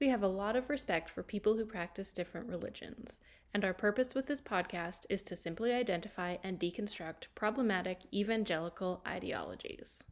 [0.00, 3.18] We have a lot of respect for people who practice different religions,
[3.52, 10.04] and our purpose with this podcast is to simply identify and deconstruct problematic evangelical ideologies.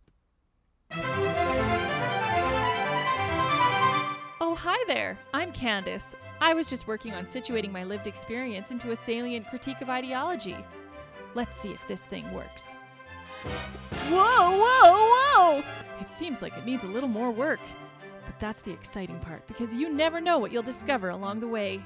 [4.40, 5.16] Oh, hi there.
[5.32, 6.16] I'm Candace.
[6.40, 10.56] I was just working on situating my lived experience into a salient critique of ideology.
[11.36, 12.66] Let's see if this thing works.
[14.08, 15.62] Whoa, whoa, whoa!
[16.00, 17.60] It seems like it needs a little more work.
[18.38, 21.82] That's the exciting part because you never know what you'll discover along the way.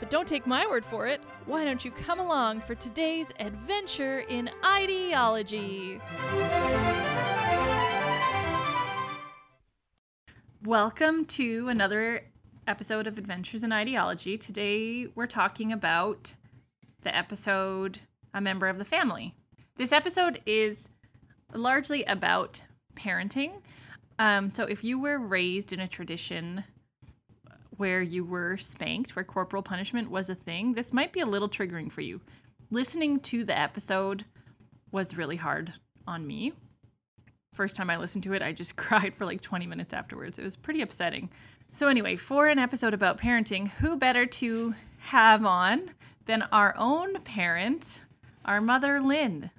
[0.00, 1.20] But don't take my word for it.
[1.44, 6.00] Why don't you come along for today's adventure in ideology?
[10.64, 12.22] Welcome to another
[12.66, 14.38] episode of Adventures in Ideology.
[14.38, 16.32] Today we're talking about
[17.02, 18.00] the episode
[18.32, 19.34] A Member of the Family.
[19.76, 20.88] This episode is
[21.52, 22.62] largely about
[22.96, 23.60] parenting.
[24.18, 26.64] Um, so if you were raised in a tradition
[27.76, 31.48] where you were spanked, where corporal punishment was a thing, this might be a little
[31.48, 32.20] triggering for you.
[32.70, 34.24] Listening to the episode
[34.92, 35.72] was really hard
[36.06, 36.52] on me
[37.54, 40.38] first time I listened to it, I just cried for like 20 minutes afterwards.
[40.38, 41.30] It was pretty upsetting.
[41.72, 45.90] So, anyway, for an episode about parenting, who better to have on
[46.26, 48.04] than our own parent,
[48.44, 49.50] our mother, Lynn?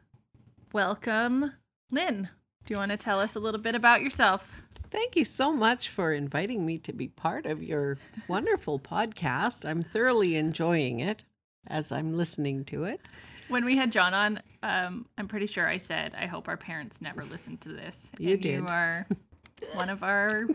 [0.71, 1.53] Welcome,
[1.91, 2.29] Lynn.
[2.65, 4.63] Do you want to tell us a little bit about yourself?
[4.89, 9.69] Thank you so much for inviting me to be part of your wonderful podcast.
[9.69, 11.23] I'm thoroughly enjoying it
[11.67, 13.01] as I'm listening to it.
[13.49, 17.03] When we had John on, um, I'm pretty sure I said, I hope our parents
[17.03, 18.11] never listen to this.
[18.17, 18.53] You and did.
[18.55, 19.05] You are
[19.73, 20.47] one of our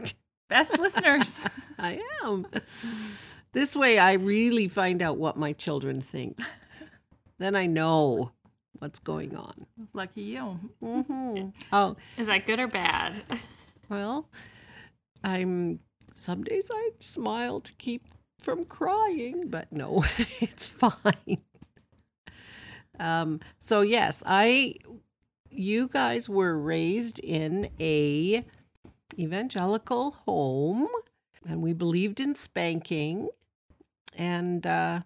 [0.49, 1.41] best listeners.
[1.79, 2.45] I am.
[3.53, 6.41] This way, I really find out what my children think.
[7.39, 8.33] Then I know
[8.79, 9.67] what's going on.
[9.93, 10.59] Lucky you.
[10.81, 13.23] hmm Oh, Is that good or bad?
[13.89, 14.29] well,
[15.25, 15.81] I'm.
[16.15, 18.05] Some days I smile to keep
[18.41, 20.05] from crying, but no,
[20.41, 21.39] it's fine.
[22.99, 24.75] Um, so yes, I
[25.51, 28.45] you guys were raised in a
[29.19, 30.87] evangelical home
[31.47, 33.29] and we believed in spanking
[34.17, 35.01] and uh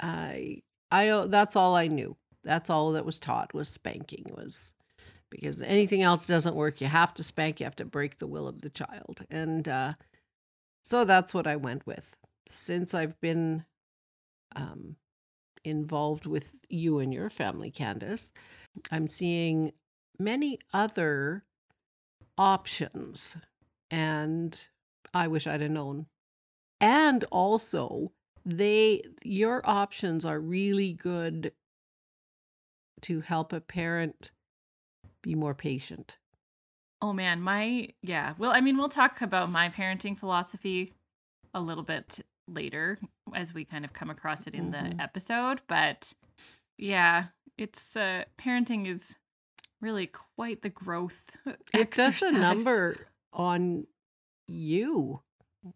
[0.00, 2.16] I I that's all I knew.
[2.44, 4.72] That's all that was taught was spanking was
[5.30, 6.80] because anything else doesn't work.
[6.80, 9.24] You have to spank, you have to break the will of the child.
[9.30, 9.94] And uh
[10.82, 12.16] so that's what I went with.
[12.48, 13.64] Since I've been
[14.56, 14.96] um
[15.64, 18.32] involved with you and your family, Candace,
[18.90, 19.72] I'm seeing
[20.18, 21.44] many other
[22.38, 23.36] options.
[23.90, 24.66] And
[25.12, 26.06] I wish I'd have known.
[26.80, 28.12] And also,
[28.44, 31.52] they your options are really good
[33.02, 34.30] to help a parent
[35.22, 36.18] be more patient.
[37.02, 38.34] Oh man, my yeah.
[38.38, 40.92] Well, I mean, we'll talk about my parenting philosophy
[41.54, 42.98] a little bit later
[43.34, 44.96] as we kind of come across it in Mhm.
[44.96, 46.12] the episode, but
[46.76, 49.16] yeah, it's uh parenting is
[49.80, 51.30] really quite the growth.
[51.74, 52.96] It does a number
[53.32, 53.86] on
[54.46, 55.20] you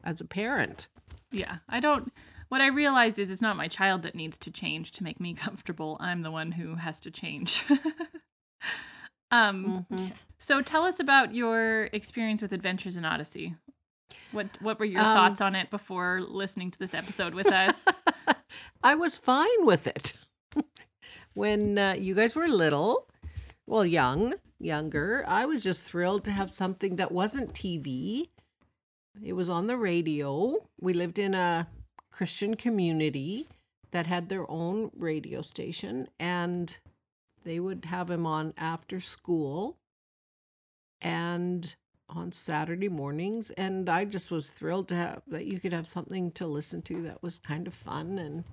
[0.02, 0.88] as a parent.
[1.30, 2.12] Yeah, I don't.
[2.48, 5.34] What I realized is it's not my child that needs to change to make me
[5.46, 5.96] comfortable.
[6.00, 7.64] I'm the one who has to change.
[9.30, 9.86] um.
[9.90, 10.12] Mhm.
[10.38, 13.54] So tell us about your experience with Adventures in Odyssey.
[14.32, 17.84] What What were your Um, thoughts on it before listening to this episode with us?
[18.82, 20.18] I was fine with it.
[21.34, 23.08] when uh, you guys were little,
[23.66, 28.28] well, young, younger, I was just thrilled to have something that wasn't TV.
[29.22, 30.68] It was on the radio.
[30.80, 31.66] We lived in a
[32.14, 33.48] Christian community
[33.90, 36.78] that had their own radio station, and
[37.42, 39.76] they would have him on after school
[41.02, 41.74] and
[42.08, 43.50] on Saturday mornings.
[43.52, 47.02] And I just was thrilled to have that you could have something to listen to
[47.02, 48.44] that was kind of fun and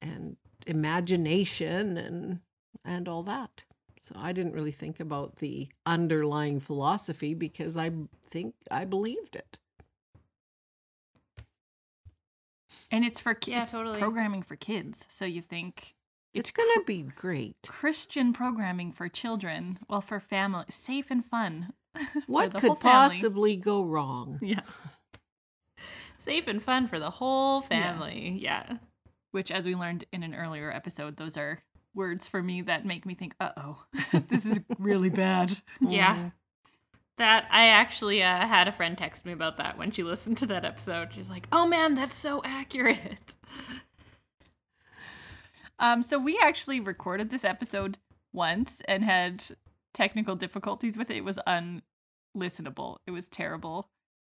[0.00, 2.38] and imagination and
[2.84, 3.64] and all that.
[4.00, 7.90] So I didn't really think about the underlying philosophy because I
[8.30, 9.58] think I believed it.
[12.90, 13.72] And it's for kids.
[13.72, 13.98] Yeah, totally.
[13.98, 15.06] Programming for kids.
[15.08, 15.94] So you think
[16.34, 17.56] It's, going to be great.
[17.66, 21.72] Christian programming for children, well, for family, safe and fun.
[22.26, 24.38] What could possibly go wrong?
[24.42, 24.60] Yeah.
[26.18, 28.38] Safe and fun for the whole family.
[28.40, 28.76] Yeah.
[29.30, 31.62] Which, as we learned in an earlier episode, those are
[31.94, 33.84] words for me that make me think, uh oh,
[34.28, 35.56] this is really bad.
[35.80, 36.30] Yeah.
[37.18, 40.46] That I actually uh, had a friend text me about that when she listened to
[40.46, 41.12] that episode.
[41.12, 43.34] She's like, "Oh man, that's so accurate."
[45.80, 47.98] Um, so we actually recorded this episode
[48.32, 49.44] once and had
[49.94, 51.18] technical difficulties with it.
[51.18, 52.96] It was unlistenable.
[53.06, 53.88] It was terrible.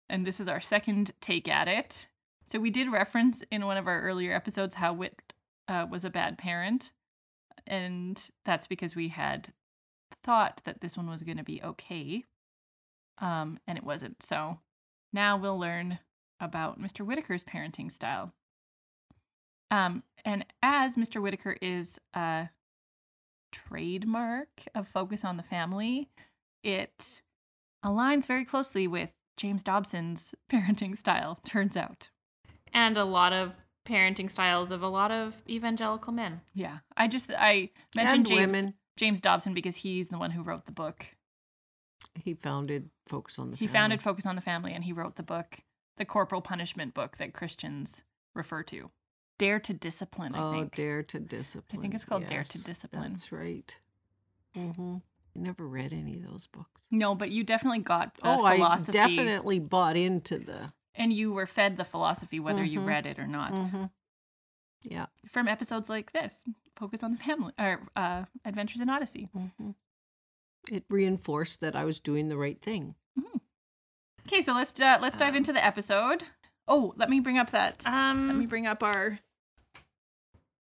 [0.10, 2.08] and this is our second take at it.
[2.44, 5.34] So we did reference in one of our earlier episodes how Whit
[5.68, 6.92] uh, was a bad parent,
[7.68, 9.54] and that's because we had
[10.24, 12.26] thought that this one was going to be okay,
[13.20, 14.22] um, and it wasn't.
[14.24, 14.60] So
[15.14, 16.00] now we'll learn
[16.40, 17.06] about Mr.
[17.06, 18.34] Whittaker's parenting style.
[19.72, 21.22] Um, and as Mr.
[21.22, 22.50] Whittaker is a
[23.52, 26.10] trademark of Focus on the Family,
[26.64, 27.22] it
[27.86, 32.10] aligns very closely with James Dobson's parenting style, turns out.
[32.74, 33.56] And a lot of
[33.88, 36.42] parenting styles of a lot of evangelical men.
[36.54, 36.80] Yeah.
[36.96, 38.74] I just I mentioned And James women.
[38.98, 41.16] James Dobson because he's the one who wrote the book.
[42.16, 43.78] He founded Focus on the He Family.
[43.80, 45.60] founded Focus on the Family and he wrote the book,
[45.98, 48.04] the corporal punishment book that Christians
[48.34, 48.92] refer to.
[49.38, 50.76] Dare to discipline, I oh, think.
[50.76, 51.80] Dare to Discipline.
[51.80, 53.12] I think it's called Dare to Discipline.
[53.14, 53.80] That's right.
[54.56, 54.96] Mm-hmm.
[55.36, 56.82] I never read any of those books.
[56.92, 60.72] No, but you definitely got the oh, philosophy I definitely bought into the.
[60.96, 62.88] and you were fed the philosophy whether you Mhm.
[62.88, 63.54] read it or not.
[63.54, 63.86] Mm-hmm.
[64.84, 65.06] Yeah.
[65.28, 66.44] From episodes like this,
[66.76, 69.30] Focus on the Family or uh, Adventures in Odyssey.
[69.38, 69.72] Mm-hmm.
[70.72, 72.96] It reinforced that I was doing the right thing.
[74.28, 76.24] Okay, so let's uh, let's dive Um, into the episode.
[76.68, 77.84] Oh, let me bring up that.
[77.88, 79.20] Um, let me bring up our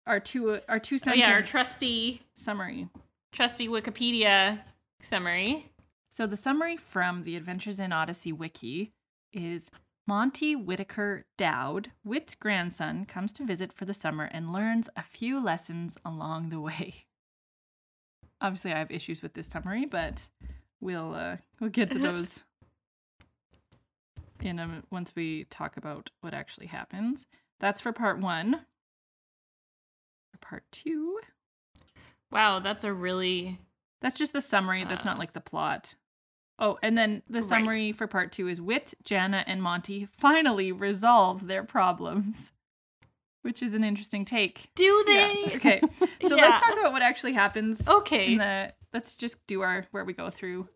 [0.07, 2.89] our two our two sentence yeah, our trusty summary.
[3.33, 4.61] trusty Wikipedia
[5.03, 5.71] summary.
[6.11, 8.93] So the summary from the Adventures in Odyssey wiki
[9.33, 9.71] is
[10.07, 15.43] Monty Whittaker Dowd, Whit's grandson, comes to visit for the summer and learns a few
[15.43, 17.07] lessons along the way.
[18.45, 20.29] Obviously, I have issues with this summary, but
[20.79, 22.45] we'll uh, we'll get to those
[24.41, 27.27] in a, once we talk about what actually happens.
[27.59, 28.67] That's for part one.
[30.33, 31.21] For part two,
[32.31, 33.61] Wow, that's a really
[34.03, 34.85] that's just the summary.
[34.85, 35.95] That's not Uh, like the plot.
[36.59, 37.49] Oh, and then the Right.
[37.49, 42.53] summary for part two is Whit, Jana, and Monty finally resolve their problems,
[43.45, 44.71] which is an interesting take.
[44.75, 45.53] do Yeah, they?
[45.57, 45.81] Okay.
[46.27, 46.43] So Yeah.
[46.49, 47.87] let's talk about what actually happens.
[47.87, 48.33] Okay.
[48.33, 50.69] In the, let's just do our where we go through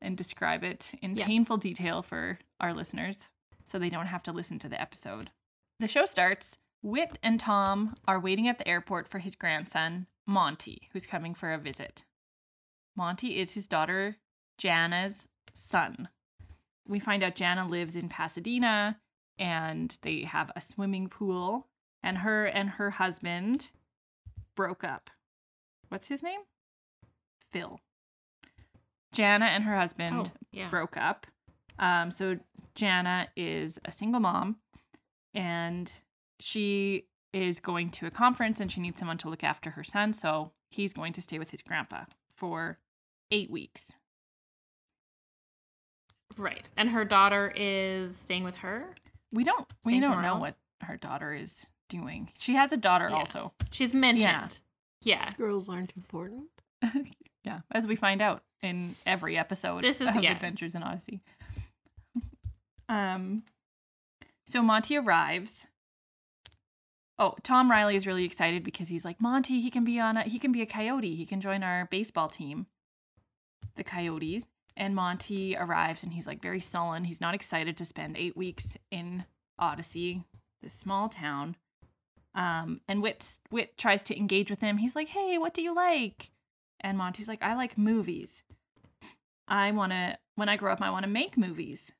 [0.00, 1.26] and describe it in Yeah.
[1.26, 3.28] painful detail for our listeners
[3.64, 5.30] so they don't have to listen to the episode.
[5.80, 6.58] The show starts.
[6.82, 11.52] Whit and Tom are waiting at the airport for his grandson, Monty, who's coming for
[11.52, 12.04] a visit.
[12.96, 14.16] Monty is his daughter
[14.58, 16.08] Jana's son.
[16.88, 19.00] We find out Jana lives in Pasadena
[19.38, 21.66] and they have a swimming pool,
[22.06, 23.72] and her and her husband
[24.54, 25.10] broke up.
[25.88, 26.40] What's his name?
[27.50, 27.80] Phil.
[29.12, 30.68] Jana and her husband Oh, yeah.
[30.70, 31.26] broke up.
[31.80, 32.38] Um, so
[32.76, 34.56] Jana is a single mom
[35.34, 35.92] and
[36.38, 40.12] she is going to a conference and she needs someone to look after her son.
[40.12, 42.04] So he's going to stay with his grandpa
[42.36, 42.78] for
[43.32, 43.96] eight weeks.
[46.36, 46.70] Right.
[46.76, 48.94] And her daughter is staying with her.
[49.32, 50.40] We don't we don't know else?
[50.40, 52.30] what her daughter is doing.
[52.38, 53.16] She has a daughter Yeah.
[53.16, 53.52] also.
[53.70, 54.60] She's mentioned.
[55.02, 55.32] Yeah.
[55.36, 56.48] Girls aren't important.
[57.44, 60.32] yeah, as we find out in every episode This is- of yeah.
[60.32, 61.22] Adventures in Odyssey.
[62.88, 63.42] Um,
[64.46, 65.66] so Monty arrives.
[67.18, 69.60] Oh, Tom Riley is really excited because he's like Monty.
[69.60, 71.14] He can be on a he can be a coyote.
[71.14, 72.66] He can join our baseball team,
[73.76, 74.44] the Coyotes.
[74.76, 77.04] And Monty arrives and he's like very sullen.
[77.04, 79.24] He's not excited to spend eight weeks in
[79.58, 80.24] Odyssey,
[80.62, 81.56] this small town.
[82.36, 84.76] Um, and Whit Whit tries to engage with him.
[84.76, 86.30] He's like, "Hey, what do you like?"
[86.80, 88.42] And Monty's like, "I like movies.
[89.48, 91.92] I want to when I grow up, I want to make movies."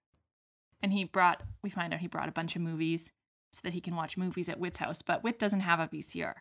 [0.82, 3.10] And he brought we find out he brought a bunch of movies
[3.52, 6.34] so that he can watch movies at Whit's house, but Whit doesn't have a VCR.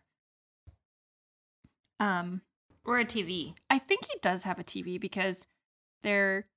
[2.02, 2.42] Um,
[2.86, 3.56] Or a TV.
[3.70, 5.48] I think he does have a TV because
[6.04, 6.48] there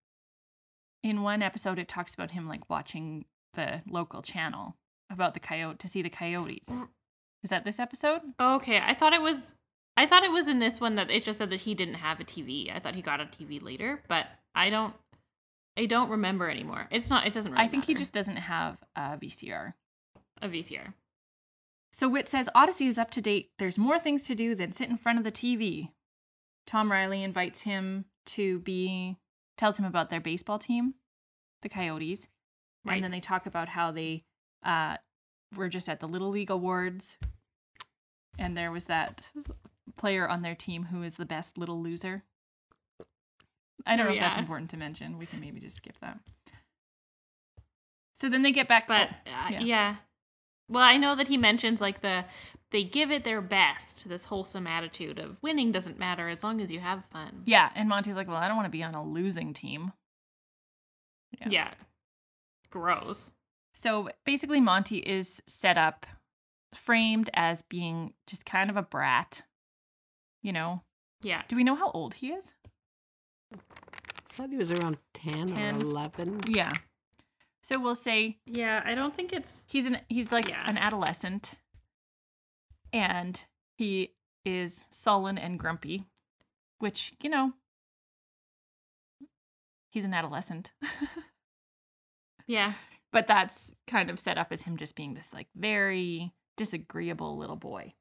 [1.04, 4.74] in one episode it talks about him like watching the local channel
[5.08, 6.74] about the coyote to see the coyotes.
[7.42, 8.20] Is that this episode?
[8.40, 8.80] Okay.
[8.80, 9.54] I thought it was
[9.96, 12.20] I thought it was in this one that it just said that he didn't have
[12.20, 12.74] a TV.
[12.74, 14.94] I thought he got a TV later, but I don't
[15.76, 16.88] I don't remember anymore.
[16.90, 19.74] It's not it doesn't really I think he just doesn't have a VCR.
[20.42, 20.94] a VCR.
[21.92, 23.50] So Whit says Odyssey is up to date.
[23.58, 25.90] There's more things to do than sit in front of the TV.
[26.66, 29.16] Tom Riley invites him to be,
[29.56, 30.94] tells him about their baseball team,
[31.62, 32.28] the Coyotes.
[32.84, 32.96] Right.
[32.96, 34.24] And then they talk about how they
[34.64, 34.98] uh,
[35.54, 37.18] were just at the Little League Awards.
[38.38, 39.32] And there was that
[39.96, 42.22] player on their team who is the best little loser.
[43.86, 45.18] I don't Oh, know if that's important to mention.
[45.18, 46.18] We can maybe just skip that.
[48.14, 48.86] So then they get back.
[48.88, 49.60] But oh, uh, yeah.
[49.60, 49.96] yeah.
[50.68, 52.24] Well, I know that he mentions like the
[52.70, 56.70] they give it their best, this wholesome attitude of winning doesn't matter as long as
[56.70, 57.42] you have fun.
[57.46, 59.92] Yeah, and Monty's like, "Well, I don't want to be on a losing team."
[61.40, 61.48] Yeah.
[61.48, 61.70] Yeah.
[62.70, 63.32] Gross.
[63.78, 66.04] So basically, Monty is set up,
[66.74, 69.42] framed as being just kind of a brat.
[70.42, 70.82] You know,
[71.22, 71.42] Yeah.
[71.46, 72.54] do we know how old he is?
[73.54, 73.58] I
[74.30, 75.76] thought he was around 10, 10.
[75.76, 76.40] or 11.
[76.48, 76.72] Yeah.
[77.62, 80.64] So we'll say Yeah, I don't think it's he's an he's like Yeah.
[80.68, 81.54] an adolescent,
[82.92, 83.44] and
[83.76, 86.04] he is sullen and grumpy,
[86.80, 87.52] which you know,
[89.88, 90.72] he's an adolescent.
[92.48, 92.72] yeah.
[93.12, 97.56] But that's kind of set up as him just being this like very disagreeable little
[97.56, 97.94] boy.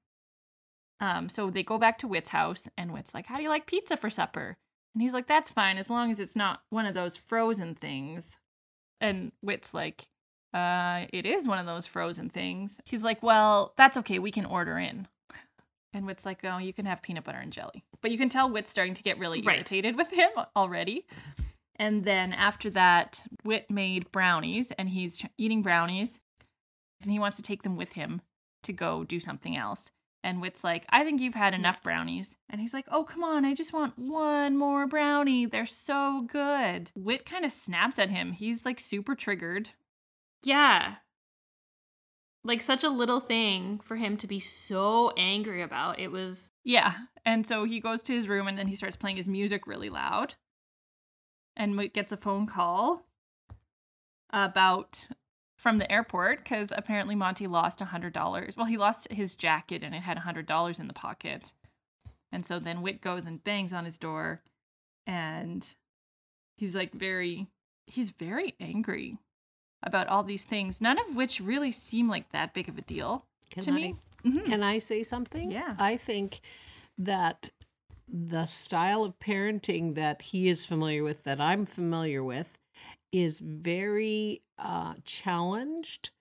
[0.99, 3.67] Um, so they go back to Whit's house, and Whit's like, "How do you like
[3.67, 4.57] pizza for supper?"
[4.93, 8.37] And he's like, "That's fine as long as it's not one of those frozen things."
[8.99, 10.07] And Whit's like,
[10.53, 14.17] "Uh, it is one of those frozen things." He's like, "Well, that's okay.
[14.19, 15.07] We can order in."
[15.93, 18.49] And Whit's like, "Oh, you can have peanut butter and jelly." But you can tell
[18.49, 19.55] Whit's starting to get really Right.
[19.57, 21.07] irritated with him already.
[21.79, 26.19] And then after that, Whit made brownies and he's eating brownies
[27.01, 28.21] and he wants to take them with him
[28.63, 29.91] to go do something else.
[30.23, 32.35] And Whit's like, I think you've had enough brownies.
[32.49, 35.45] And he's like, Oh, come on, I just want one more brownie.
[35.45, 36.91] They're so good.
[36.95, 38.31] Whit kind of snaps at him.
[38.31, 39.69] He's like super triggered.
[40.43, 40.95] Yeah.
[42.43, 45.99] Like such a little thing for him to be so angry about.
[45.99, 46.93] It was Yeah.
[47.23, 49.89] And so he goes to his room and then he starts playing his music really
[49.89, 50.35] loud.
[51.57, 53.03] And Whit gets a phone call
[54.31, 55.07] about
[55.57, 58.55] from the airport because apparently Monty lost a hundred dollars.
[58.55, 61.51] Well, he lost his jacket and it had a hundred dollars in the pocket.
[62.31, 64.41] And so then Whit goes and bangs on his door
[65.07, 65.75] and
[66.57, 67.47] he's like very
[67.87, 69.17] he's very angry
[69.81, 73.25] about all these things, none of which really seem like that big of a deal
[73.49, 73.95] Can to I, me.
[74.23, 74.45] Mhm.
[74.45, 75.51] Can I say something?
[75.51, 75.75] Yeah.
[75.79, 76.41] I think
[76.97, 77.49] that
[78.07, 82.57] the style of parenting that he is familiar with, that I'm familiar with,
[83.11, 86.11] is very uh, challenged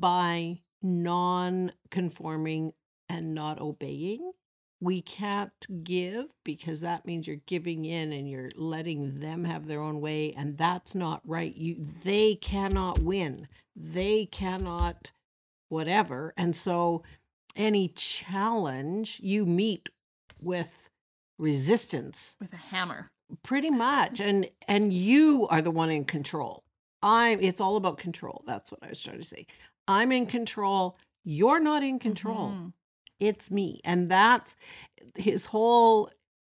[0.00, 2.72] by non conforming
[3.08, 4.32] and not obeying.
[4.80, 5.52] We can't
[5.84, 10.34] give because that means you're giving in and you're letting them have their own way
[10.36, 11.54] and that's not right.
[11.56, 13.48] You they cannot win.
[13.74, 15.12] They cannot
[15.70, 16.34] whatever.
[16.36, 17.02] And so
[17.54, 19.88] any challenge you meet
[20.42, 20.85] with
[21.38, 23.10] resistance With a hammer.
[23.42, 26.62] pretty much and and you are the one in control
[27.02, 29.46] i it's all about control that's what i was trying to say
[29.88, 32.72] i'm in control you're not in control Mhm.
[33.18, 34.54] it's me and that's
[35.16, 36.10] his whole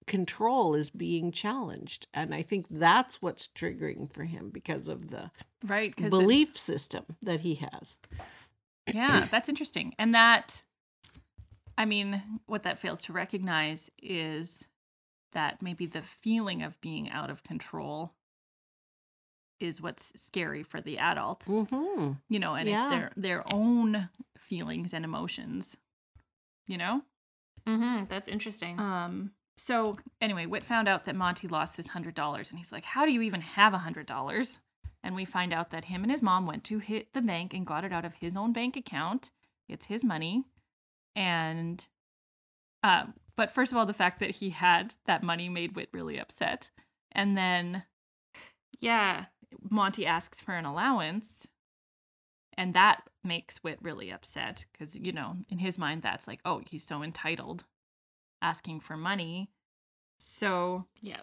[0.08, 5.30] control is being challenged and i think that's what's triggering for him because of the
[5.64, 5.96] Right.
[5.96, 8.00] Belief system that he has
[8.92, 9.94] Yeah, that's interesting.
[10.00, 10.64] And that,
[11.78, 14.68] I mean, what that fails to recognize is
[15.32, 18.14] that maybe the feeling of being out of control
[19.60, 22.14] is what's scary for the adult, mm-hmm.
[22.30, 25.78] you know, and it's their their own feelings and emotions,
[26.68, 27.04] you know.
[27.68, 28.80] mm-hmm, that's interesting.
[28.80, 29.32] Um.
[29.58, 33.06] So anyway, Whit found out that Monty lost his hundred dollars, and he's like, "How
[33.06, 34.60] do you even have a hundred dollars?"
[35.04, 37.66] And we find out that him and his mom went to hit the bank and
[37.66, 39.32] got it out of his own bank account.
[39.70, 40.46] It's his money,
[41.16, 41.88] and
[42.84, 43.14] um.
[43.36, 46.72] But first of all, the fact that he had that money made Whit really upset,
[47.12, 47.84] and then
[48.80, 49.26] yeah.
[49.70, 51.46] Monty asks for an allowance,
[52.58, 56.62] and that makes Whit really upset because you know in his mind that's like, oh,
[56.70, 57.66] he's so entitled,
[58.42, 59.52] asking for money.
[60.20, 61.22] So Yeah.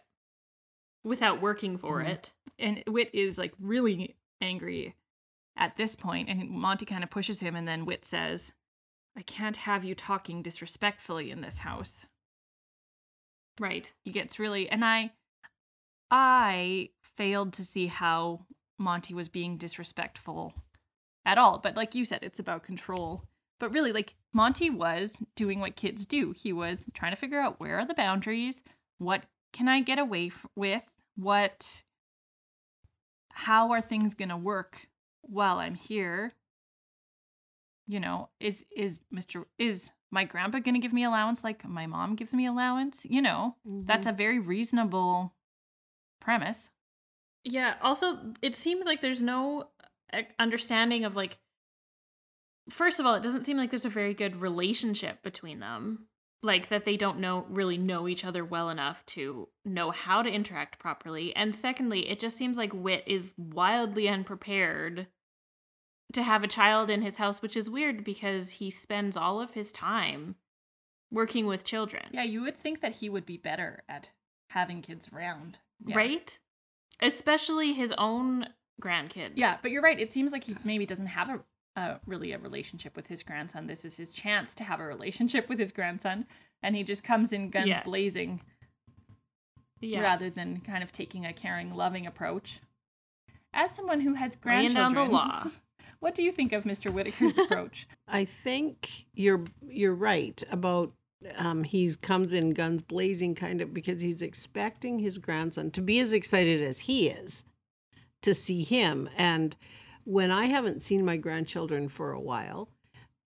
[1.04, 2.08] Without working for Mhm.
[2.08, 2.32] it.
[2.58, 4.94] and Whit is like really angry
[5.56, 8.52] at this point, and Monty kind of pushes him, and then Whit says,
[9.18, 12.06] "I can't have you talking disrespectfully in this house."
[13.60, 13.92] Right.
[14.04, 15.10] He gets really, and I,
[16.10, 18.46] I failed to see how
[18.78, 20.54] Monty was being disrespectful
[21.26, 21.58] at all.
[21.58, 23.24] But like you said, it's about control.
[23.58, 26.32] But really, like Monty was doing what kids do.
[26.32, 28.62] He was trying to figure out where are the boundaries,
[28.98, 30.84] what can I get away f- with,
[31.16, 31.82] what,
[33.30, 34.86] how are things gonna work
[35.22, 36.32] while I'm here.
[37.90, 39.46] You know, is is Mr.
[39.58, 43.06] is my grandpa gonna give me allowance like my mom gives me allowance?
[43.08, 44.14] You know, that's Mm-hmm.
[44.14, 45.34] a very reasonable
[46.20, 46.70] premise.
[47.44, 47.76] Yeah.
[47.82, 49.70] Also, it seems like there's no
[50.12, 51.38] uh, understanding of like.
[52.70, 56.08] First of all, it doesn't seem like there's a very good relationship between them.
[56.42, 60.30] Like that they don't know really know each other well enough to know how to
[60.30, 61.34] interact properly.
[61.34, 65.06] And secondly, it just seems like Whit is wildly unprepared
[66.12, 69.52] to have a child in his house, which is weird because he spends all of
[69.54, 70.36] his time
[71.10, 72.04] working with children.
[72.12, 74.10] Yeah, you would think that he would be better at
[74.50, 75.58] having kids around.
[75.84, 75.96] Yeah.
[75.96, 76.38] right?
[77.00, 78.46] Especially his own
[78.82, 79.32] grandkids.
[79.34, 79.98] Yeah, but you're right.
[80.00, 81.40] It seems like he maybe doesn't have a,
[81.80, 83.66] a really a relationship with his grandson.
[83.66, 86.26] This is his chance to have a relationship with his grandson,
[86.62, 87.82] and he just comes in guns Yeah.
[87.82, 88.40] blazing
[89.80, 90.00] yeah.
[90.00, 92.60] rather than kind of taking a caring, loving approach.
[93.52, 95.46] As someone who has Laying grandchildren, down the law.
[96.00, 96.92] what do you think of Mr.
[96.92, 97.88] Whittaker's approach?
[98.06, 100.92] I think you're you're right about
[101.36, 105.98] um, he comes in guns blazing, kind of because he's expecting his grandson to be
[105.98, 107.44] as excited as he is
[108.22, 109.08] to see him.
[109.16, 109.56] And
[110.04, 112.68] when I haven't seen my grandchildren for a while,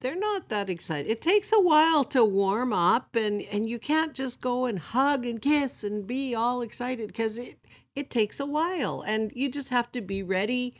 [0.00, 1.10] they're not that excited.
[1.10, 5.26] It takes a while to warm up, and and you can't just go and hug
[5.26, 7.58] and kiss and be all excited because it
[7.94, 10.76] it takes a while, and you just have to be ready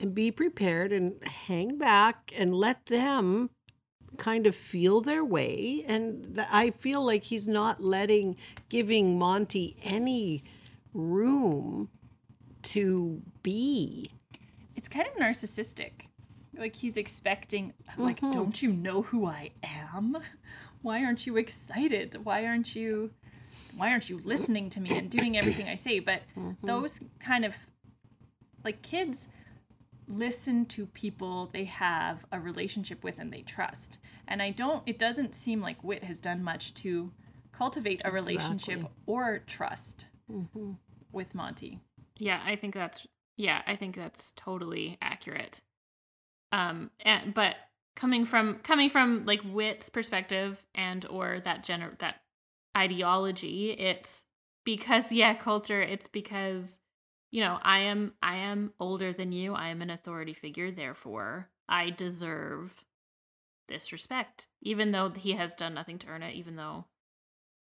[0.00, 3.50] and be prepared and hang back and let them
[4.16, 8.36] kind of feel their way and th- i feel like he's not letting
[8.68, 10.44] giving monty any
[10.92, 11.88] room
[12.62, 14.08] to be
[14.76, 16.08] it's kind of narcissistic.
[16.56, 18.32] Like he's expecting, like, Mhm.
[18.32, 20.16] don't you know who I am?
[20.82, 22.24] Why aren't you excited?
[22.24, 23.12] Why aren't you,
[23.76, 26.00] why aren't you listening to me and doing everything I say?
[26.00, 26.22] But
[26.62, 27.54] those kind of,
[28.64, 29.28] like, kids
[30.06, 33.98] listen to people they have a relationship with and they trust.
[34.28, 37.12] And I don't, it doesn't seem like Whit has done much to
[37.52, 38.96] cultivate a relationship Exactly.
[39.06, 40.72] or trust Mm-hmm.
[41.12, 41.80] with Monty.
[42.16, 43.06] Yeah, I think that's
[43.36, 45.60] yeah, I think that's totally accurate.
[46.52, 47.56] Um and but
[47.94, 52.16] coming from coming from like whit's perspective and or that gener that
[52.76, 54.24] ideology, it's
[54.64, 56.78] because yeah, culture, it's because
[57.34, 59.54] you know, I am I am older than you.
[59.54, 62.84] I am an authority figure, therefore I deserve
[63.68, 66.84] this respect even though he has done nothing to earn it, even though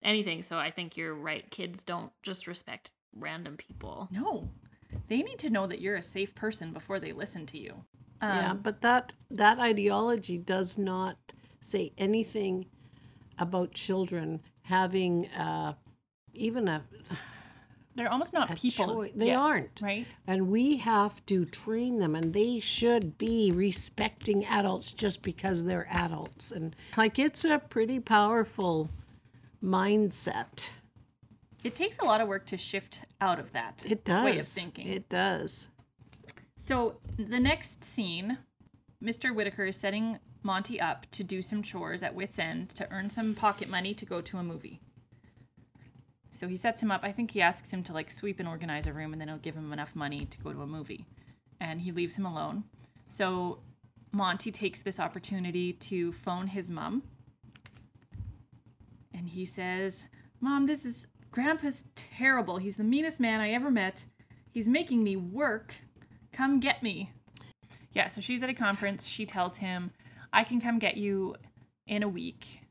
[0.01, 0.41] anything.
[0.41, 1.51] So I think you're right.
[1.51, 4.07] Kids don't just respect random people.
[4.09, 4.49] No,
[5.07, 7.85] they need to know that you're a safe person before they listen to you.
[8.23, 11.17] yeah Um, but that that ideology does not
[11.61, 12.65] say anything
[13.37, 15.74] about children having uh
[16.33, 16.83] even a,
[18.00, 18.85] they're almost not people.
[18.88, 20.07] choi- they yet, aren't right.
[20.25, 25.88] and we have to train them and they should be respecting adults just because they're
[25.92, 28.90] adults and like it's a pretty powerful
[29.64, 30.70] mindset
[31.64, 34.48] It takes a lot of work to shift out of that it does way of
[34.48, 34.88] thinking.
[34.88, 35.68] it does
[36.55, 38.38] So the next scene,
[39.03, 39.35] Mr.
[39.35, 43.35] Whittaker is setting Monty up to do some chores at Whit's End to earn some
[43.35, 44.79] pocket money to go to a movie.
[46.31, 47.01] So he sets him up.
[47.03, 49.37] I think he asks him to like sweep and organize a room, and then he'll
[49.37, 51.05] give him enough money to go to a movie.
[51.59, 52.63] And he leaves him alone.
[53.07, 53.59] So
[54.11, 57.03] Monty takes this opportunity to phone his mom.
[59.13, 60.07] And he says,
[60.39, 62.57] Mom, this is Grandpa's terrible.
[62.57, 64.05] He's the meanest man I ever met.
[64.51, 65.75] He's making me work.
[66.31, 67.11] Come get me.
[67.94, 69.05] Yeah, so she's at a conference.
[69.05, 69.92] She tells him,
[70.31, 71.35] I can come get you
[71.87, 72.61] in a week.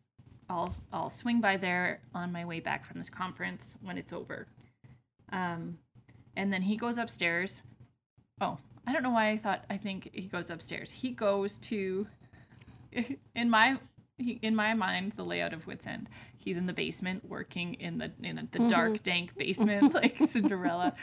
[0.48, 4.46] I'll I'll swing by there on my way back from this conference when it's over.
[5.30, 5.78] Um
[6.36, 7.62] and then he goes upstairs.
[8.40, 10.90] Oh, I don't know why I thought I think he goes upstairs.
[10.90, 12.06] He goes to
[13.34, 13.78] in my
[14.16, 16.08] he, in my mind the layout of Whit's End.
[16.36, 20.94] He's in the basement working in the in the dark dank basement like Cinderella.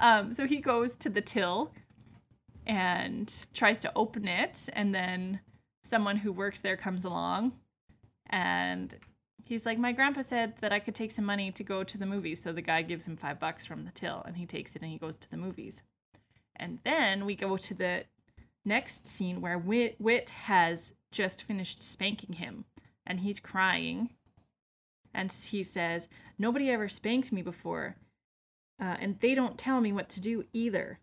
[0.00, 1.70] um so he goes to the till
[2.66, 5.40] and tries to open it and then
[5.86, 7.52] someone who works there comes along
[8.28, 8.96] and
[9.44, 12.06] he's like my grandpa said that i could take some money to go to the
[12.06, 12.42] movies.
[12.42, 14.90] So the guy gives him five bucks from the till and he takes it and
[14.90, 15.82] he goes to the movies.
[16.56, 18.04] And then we go to the
[18.64, 22.64] next scene where whit, whit has just finished spanking him
[23.06, 24.10] and he's crying.
[25.14, 27.96] And he says nobody ever spanked me before
[28.80, 30.98] uh, and they don't tell me what to do either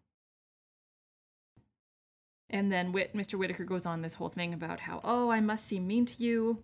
[2.53, 3.33] and then Whit, Mr.
[3.33, 6.63] Whittaker goes on this whole thing about how, oh, I must seem mean to you.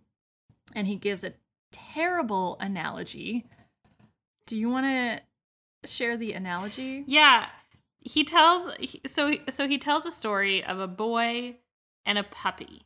[0.75, 1.33] And he gives a
[1.71, 3.47] terrible analogy.
[4.45, 7.03] Do you want to share the analogy?
[7.07, 7.47] Yeah,
[7.97, 8.69] he tells
[9.07, 11.57] so so he tells a story of a boy
[12.05, 12.83] and a puppy,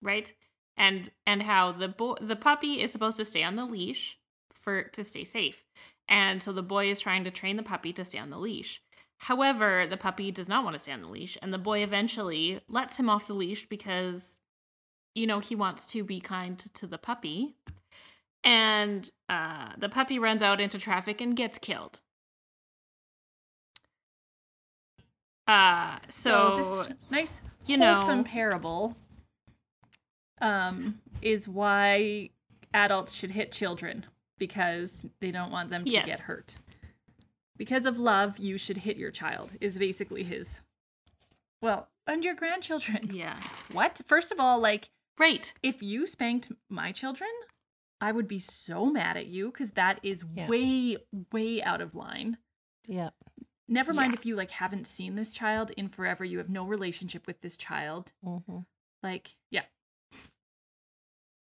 [0.00, 0.32] right?
[0.76, 4.18] And and how the boy the puppy is supposed to stay on the leash
[4.54, 5.64] for to stay safe.
[6.08, 8.82] And so the boy is trying to train the puppy to stay on the leash.
[9.18, 12.60] However, the puppy does not want to stay on the leash and the boy eventually
[12.68, 14.36] lets him off the leash because
[15.14, 17.56] you know, he wants to be kind to the puppy.
[18.44, 22.00] And uh, the puppy runs out into traffic and gets killed.
[25.48, 28.94] Uh, so, this nice, you know- wholesome parable
[30.42, 32.28] um, is why
[32.74, 34.04] adults should hit children
[34.38, 36.04] because they don't want them to Yes.
[36.04, 36.58] get hurt.
[37.56, 40.60] Because of love, you should hit your child, is basically his.
[41.62, 43.10] Well, and your grandchildren.
[43.12, 43.40] Yeah.
[43.72, 44.00] What?
[44.06, 45.52] First of all, like, Right.
[45.62, 47.30] if you spanked my children,
[48.00, 50.48] I would be so mad at you because that is Yeah.
[50.48, 50.98] way,
[51.32, 52.36] way out of line.
[52.86, 53.10] Yeah.
[53.68, 54.18] Never mind Yeah.
[54.20, 57.56] if you like haven't seen this child in forever, you have no relationship with this
[57.56, 58.12] child.
[58.22, 58.60] hmm
[59.02, 59.64] Like, yeah.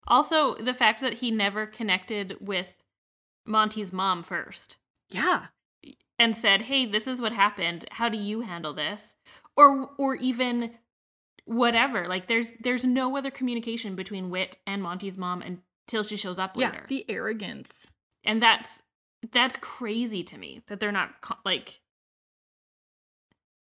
[0.06, 2.82] Also, the fact that he never connected with
[3.44, 4.78] Monty's mom first
[5.10, 5.48] Yeah.
[6.18, 7.84] And said, "Hey, this is what happened.
[7.92, 9.16] How do you handle this?"
[9.56, 10.72] Or or even
[11.44, 12.06] whatever.
[12.08, 16.56] Like there's there's no other communication between Whit and Monty's mom until she shows up
[16.56, 16.68] later.
[16.68, 16.74] Yeah.
[16.76, 16.86] later.
[16.88, 17.86] The arrogance.
[18.24, 18.82] and that's
[19.32, 21.80] that's crazy to me that they're not co- like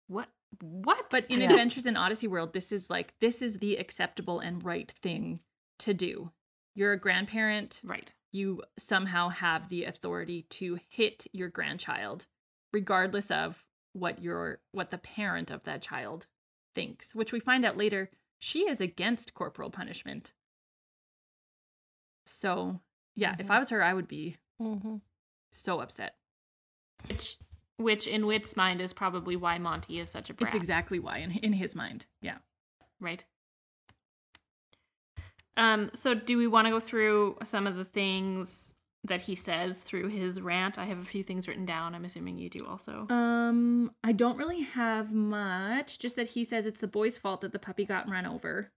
[0.07, 0.29] what
[0.61, 1.49] what But in Yeah.
[1.49, 5.39] Adventures in Odyssey World, this is like, this is the acceptable and right thing
[5.79, 6.31] to do.
[6.75, 7.81] You're a grandparent.
[7.83, 12.25] right you somehow have the authority to hit your grandchild
[12.73, 16.25] regardless of what your what the parent of that child
[16.75, 18.09] thinks which we find out later
[18.39, 20.33] she is against corporal punishment.
[22.25, 22.79] So
[23.15, 23.51] yeah if Mhm.
[23.51, 24.97] i was her i would be hmm
[25.51, 26.15] so upset.
[27.07, 27.37] Which
[27.77, 30.47] which in Whit's mind is probably why Monty is such a brat.
[30.49, 32.37] it's exactly why in, in his mind yeah.
[32.99, 33.23] Right.
[35.57, 38.73] Um so do we want to go through some of the things
[39.05, 42.37] that he says through his rant i have a few things written down i'm assuming
[42.37, 46.87] you do also um i don't really have much just that he says it's the
[46.87, 48.71] boy's fault that the puppy got run over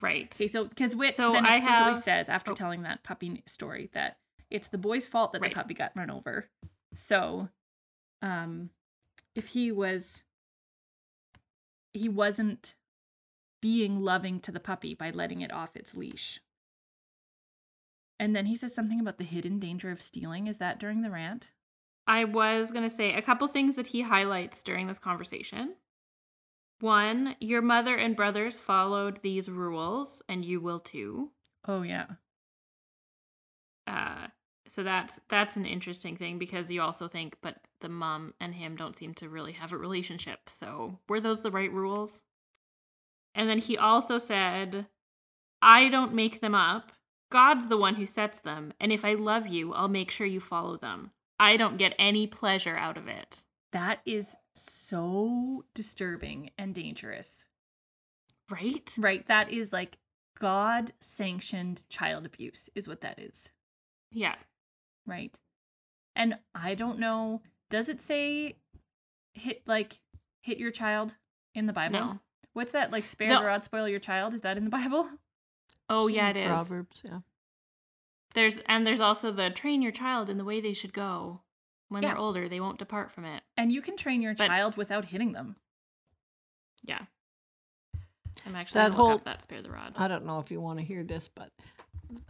[0.00, 2.54] right Okay, so because Whit So then explicitly have- says after oh.
[2.54, 4.16] telling that puppy story that
[4.50, 5.54] it's the boy's fault that Right.
[5.54, 6.46] the puppy got run over.
[6.92, 7.48] So,
[8.20, 8.68] um,
[9.34, 10.22] if he was,
[11.94, 12.74] he wasn't
[13.62, 16.40] being loving to the puppy by letting it off its leash.
[18.22, 20.46] And then he says something about the hidden danger of stealing.
[20.46, 21.50] Is that during the rant?
[22.06, 25.74] I was going to say a couple things that he highlights during this conversation.
[26.78, 31.32] One, your mother and brothers followed these rules, and you will too.
[31.66, 32.06] Oh yeah.
[33.88, 34.28] Uh,
[34.68, 38.76] so that's that's an interesting thing because you also think, but the mom and him
[38.76, 40.48] don't seem to really have a relationship.
[40.48, 42.20] So were those the right rules?
[43.34, 44.86] And then he also said,
[45.60, 46.92] "I don't make them up.
[47.32, 50.38] God's the one who sets them, and if I love you, I'll make sure you
[50.40, 51.12] follow them.
[51.40, 53.42] I don't get any pleasure out of it."
[53.72, 57.46] That is so disturbing and dangerous.
[58.50, 58.94] Right?
[58.98, 59.24] Right?
[59.26, 59.96] That is like
[60.38, 63.48] God sanctioned child abuse, is what that is.
[64.10, 64.34] Yeah.
[65.06, 65.38] Right.
[66.14, 67.40] And I don't know,
[67.70, 68.56] does it say
[69.32, 70.00] hit like
[70.42, 71.14] hit your child
[71.54, 71.98] in the Bible?
[72.00, 72.20] No.
[72.52, 73.40] What's that like spare No.
[73.40, 74.34] the rod spoil your child?
[74.34, 75.08] Is that in the Bible?
[75.92, 76.48] Oh yeah, it is.
[76.48, 77.20] Proverbs, yeah.
[78.34, 81.42] There's and there's also the train your child in the way they should go.
[81.88, 82.10] When Yeah.
[82.10, 83.42] they're older, they won't depart from it.
[83.56, 85.56] And you can train your But- child without hitting them.
[86.82, 87.04] Yeah.
[88.46, 89.92] I'm actually That whole- that spare the rod.
[89.96, 91.52] I don't know if you want to hear this, but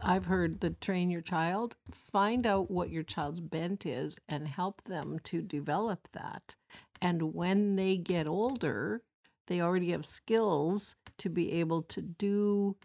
[0.01, 4.83] I've heard the train your child, find out what your child's bent is and help
[4.83, 6.55] them to develop that.
[7.01, 9.03] And when they get older,
[9.47, 12.77] they already have skills to be able to do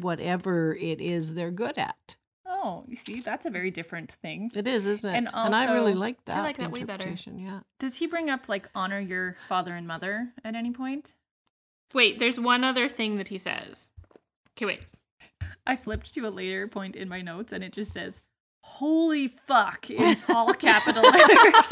[0.00, 2.16] whatever it is they're good at.
[2.46, 4.50] Oh, you see, that's a very different thing.
[4.54, 5.16] It is, isn't it?
[5.16, 6.42] And I really like that.
[6.42, 7.02] like that way better.
[7.08, 7.60] interpretation, Yeah.
[7.78, 11.14] Does he bring up like honor your father and mother at any point?
[11.92, 13.90] Wait, there's one other thing that he says.
[14.56, 14.80] Okay, wait.
[15.66, 18.20] I flipped to a later point in my notes and it just says,
[18.62, 21.70] Holy fuck in all capital letters.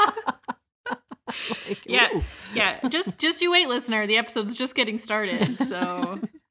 [1.67, 2.09] Like, Yeah.
[2.15, 2.23] ooh.
[2.53, 4.05] Yeah, just just you wait, listener.
[4.05, 5.57] The episode's just getting started.
[5.67, 6.19] So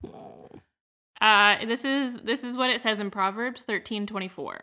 [1.22, 4.60] uh this is this is what it says in Proverbs 13:24.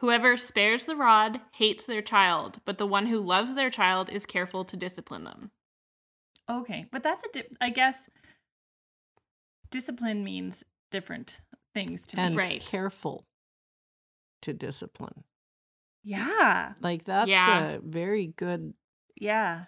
[0.00, 4.26] Whoever spares the rod hates their child, but the one who loves their child is
[4.26, 5.50] careful to discipline them.
[6.50, 8.08] Okay, but that's a di- I guess
[9.70, 11.40] discipline means different
[11.74, 12.42] things to and me.
[12.42, 12.64] Right.
[12.66, 13.24] careful
[14.42, 15.24] to discipline.
[16.04, 16.74] Yeah.
[16.80, 17.62] Like that's Yeah.
[17.76, 18.74] a very good.
[19.16, 19.66] Yeah.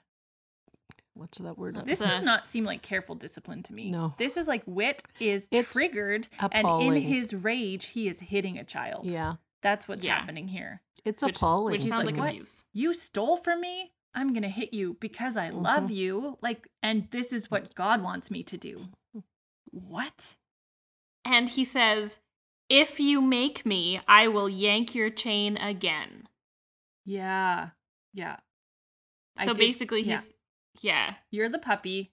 [1.15, 1.81] What's that word?
[1.87, 3.91] This does not seem like careful discipline to me.
[3.91, 4.15] No.
[4.19, 7.03] This is like whit is It's triggered and in appalling.
[7.03, 9.09] his rage he is hitting a child.
[9.11, 10.19] Yeah, That's what's Yeah.
[10.19, 10.83] happening here.
[11.05, 11.73] it's Which, appalling.
[11.73, 12.65] which sounds like, like "What?" abuse.
[12.73, 13.93] You stole from me?
[14.15, 15.95] I'm going to hit you because I love Mhm.
[15.97, 16.39] you.
[16.43, 18.87] Like and this is what God wants me to do.
[19.71, 20.37] What?
[21.25, 22.21] And he says,
[22.69, 26.29] "If you make me, I will yank your chain again."
[27.05, 27.71] Yeah.
[28.13, 28.39] Yeah.
[29.37, 30.21] I So did- basically yeah.
[30.21, 30.33] he's
[30.81, 31.15] yeah.
[31.31, 32.13] You're the puppy.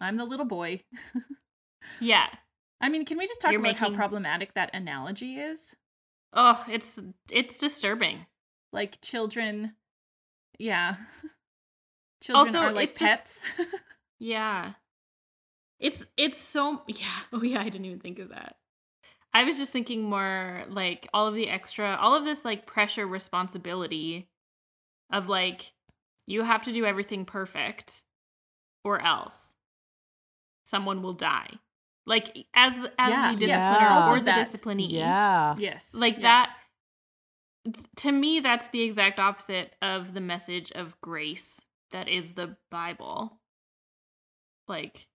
[0.00, 0.82] I'm the little boy.
[2.00, 2.26] Yeah.
[2.80, 5.74] I mean, can we just talk You're about how problematic that analogy is?
[6.32, 6.98] Oh, it's
[7.30, 8.26] it's disturbing.
[8.72, 9.74] like children
[10.58, 10.94] yeah
[12.22, 13.42] children Also, are like it's just- pets
[14.20, 14.72] Yeah.
[15.80, 17.06] It's it's so yeah.
[17.32, 18.56] Oh yeah, I didn't even think of that.
[19.34, 23.06] I was just thinking more like all of the extra all of this like pressure
[23.06, 24.28] responsibility
[25.10, 25.72] of like
[26.26, 28.02] you have to do everything perfect
[28.84, 29.54] or else
[30.66, 31.50] someone will die.
[32.06, 33.74] Like as the- as Yeah, the yeah.
[33.78, 34.90] discipliner Also or the that- disciplinee.
[34.90, 35.54] Yeah.
[35.58, 36.22] yes Like Yeah.
[36.22, 36.56] that
[37.96, 41.60] to me that's the exact opposite of the message of grace
[41.92, 43.38] that is the Bible.
[44.68, 45.06] Like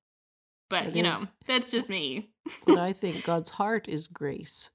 [0.70, 1.22] but It you is.
[1.22, 2.30] know, that's just me.
[2.66, 4.70] But I think God's heart is grace.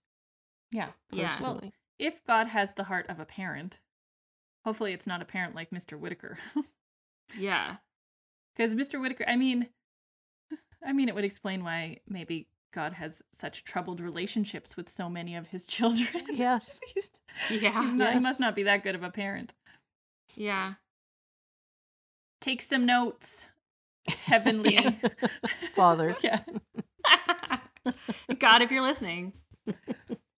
[0.70, 1.40] yeah Yeah.
[1.40, 1.60] Well,
[1.98, 3.78] if god has the heart of a parent
[4.64, 6.38] hopefully it's not a parent like mr whittaker
[7.38, 7.76] Yeah.
[8.56, 9.68] because mr whittaker i mean
[10.86, 15.34] i mean it would explain why maybe god has such troubled relationships with so many
[15.36, 16.80] of his children yes.
[16.94, 17.10] He's-
[17.62, 17.82] Yeah.
[17.82, 19.54] he's not- he must not be that good of a parent
[20.36, 20.74] Yeah.
[22.40, 23.48] take some notes
[24.24, 24.92] heavenly Yeah.
[25.74, 26.16] Father.
[26.22, 26.40] yeah
[28.38, 29.32] God, if you're listening.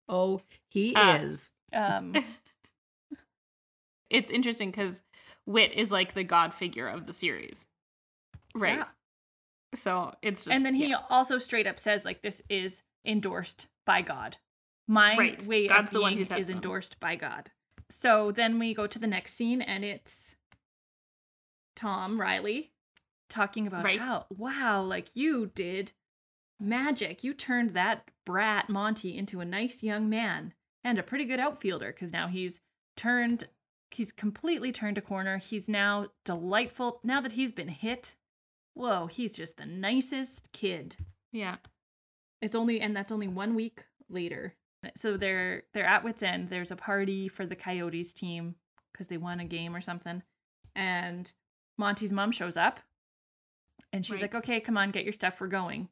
[0.07, 1.15] Oh, he Ah.
[1.17, 1.51] is.
[1.73, 2.13] um
[4.13, 5.01] It's interesting because
[5.45, 7.67] Whit is like the God figure of the series.
[8.55, 8.77] Right.
[8.77, 8.85] yeah.
[9.75, 10.97] So it's just and then he yeah.
[11.09, 14.37] also straight up says like this is endorsed by god
[14.87, 15.43] my Right.
[15.47, 16.55] way God's of the one being is them.
[16.57, 17.49] endorsed by god
[17.89, 20.35] so then we go to the next scene and it's
[21.75, 22.71] tom riley
[23.29, 23.99] talking about Right.
[23.99, 25.91] how wow like you did
[26.59, 31.39] magic you turned that brat monty into a nice young man and a pretty good
[31.39, 32.61] outfielder because now he's
[32.95, 33.47] turned
[33.93, 35.37] he's completely turned a corner.
[35.37, 36.99] He's now delightful.
[37.03, 38.15] Now that he's been hit
[38.73, 40.97] whoa he's just the nicest kid.
[41.31, 41.57] Yeah.
[42.41, 44.55] it's only and that's only one week later.
[44.95, 46.49] So they're they're at whit's end.
[46.49, 48.55] There's a party for the coyotes team
[48.91, 50.23] because they won a game or something.
[50.75, 51.31] And
[51.77, 52.79] monty's mom shows up
[53.91, 55.39] and she's like okay come on get your stuff.
[55.39, 55.89] We're going.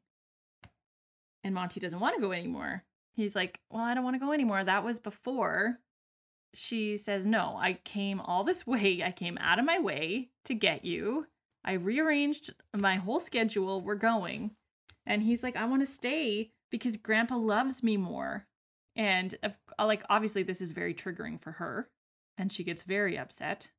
[1.44, 2.84] And monty doesn't want to go anymore.
[3.14, 4.64] He's like well i don't want to go anymore.
[4.64, 5.80] That was before
[6.54, 9.04] she says no i came all this way.
[9.04, 11.28] I came out of my way to get you.
[11.64, 13.82] I rearranged my whole schedule.
[13.82, 14.52] We're going.
[15.06, 18.48] And he's like i want to stay because grandpa loves me more.
[18.96, 21.90] And uh, like obviously this is very triggering for her
[22.38, 23.72] and she gets very upset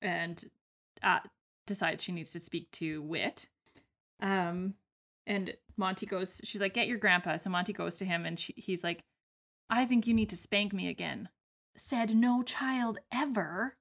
[0.00, 0.44] and
[1.02, 1.20] uh,
[1.66, 3.48] decides she needs to speak to whit
[4.20, 4.74] um
[5.26, 7.36] and monty goes she's like get your grandpa.
[7.36, 9.02] So monty goes to him and she, he's like
[9.70, 11.28] i think you need to spank me again
[11.76, 13.76] said no child ever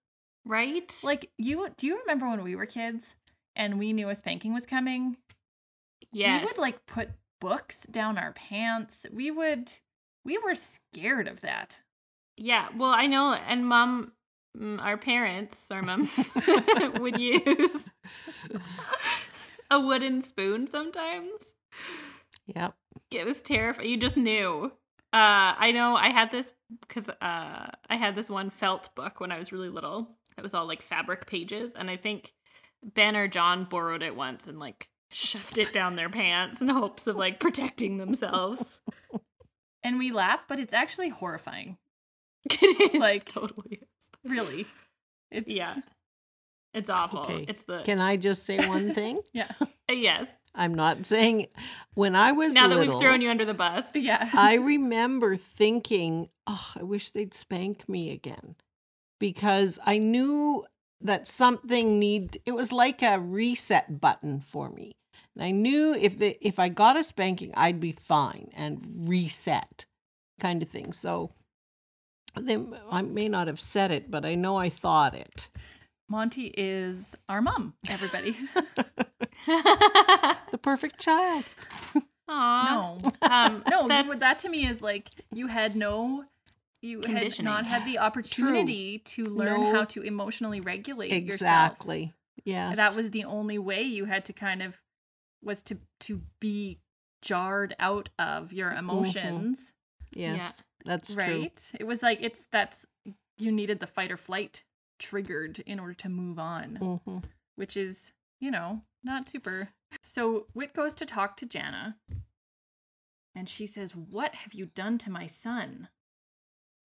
[0.48, 0.94] Right?
[1.04, 3.16] like you do you remember when we were kids
[3.56, 5.18] and we knew a spanking was coming
[6.12, 6.42] yes.
[6.42, 9.06] we would like put books down our pants.
[9.14, 9.72] We would
[10.24, 11.82] we were scared of that.
[12.38, 14.12] Yeah, well, I know, and mom,
[14.80, 16.10] our parents, our mom,
[17.00, 17.86] would use
[19.72, 21.54] a wooden spoon sometimes.
[22.48, 22.74] Yep.
[23.12, 23.90] It was terrifying.
[23.90, 24.74] You just knew.
[25.16, 26.52] Uh, I know I had this
[26.82, 30.10] because uh, I had this one felt book when I was really little.
[30.38, 32.34] It was all like fabric pages, and I think
[32.84, 37.08] Ben or John borrowed it once and like shoved it down their pants in hopes
[37.08, 38.80] of like protecting themselves.
[39.84, 41.78] And we laugh, but it's actually horrifying.
[42.50, 43.82] it is Like- totally.
[43.84, 44.10] is.
[44.24, 44.66] Really.
[45.30, 45.76] It's Yeah.
[46.74, 47.20] It's awful.
[47.20, 47.46] Okay.
[47.48, 49.22] It's the Can I just say one thing?
[49.32, 49.52] Yeah.
[49.88, 50.26] Yes.
[50.56, 51.48] I'm not saying
[51.94, 53.90] when I was Now that little, we've thrown you under the bus.
[53.96, 54.30] Yeah.
[54.34, 58.56] I remember thinking, oh, I wish they'd spank me again.
[59.20, 60.66] Because I knew
[61.02, 64.94] that something need it was like a reset button for me.
[65.36, 69.86] And I knew if the if I got a spanking, I'd be fine and reset
[70.40, 70.94] kind of thing.
[70.94, 71.32] So
[72.40, 72.58] they
[72.90, 75.50] I may not have said it, but I know I thought it.
[76.08, 78.36] Monty is our mom, everybody.
[79.48, 81.44] The perfect child.
[82.30, 82.98] Aw.
[83.02, 83.12] no.
[83.22, 86.24] Um, No, you that's would- that to me is like you had no
[86.82, 89.74] you had not had the opportunity to learn No.
[89.74, 91.42] how to emotionally regulate yourself.
[91.42, 92.14] Exactly.
[92.46, 92.76] Yeah.
[92.76, 94.78] that was the only way you had to kind of
[95.44, 96.80] was to to be
[97.22, 99.74] jarred out of your emotions
[100.16, 100.38] yes.
[100.38, 100.52] Yeah.
[100.86, 101.24] That's true.
[101.24, 102.86] right it was like it's that's
[103.38, 104.64] you needed the fight or flight
[105.00, 107.18] triggered in order to move on hmm
[107.56, 109.70] which is you know not super.
[110.02, 111.98] So whit goes to talk to jana
[113.34, 115.90] and she says what have you done to my son?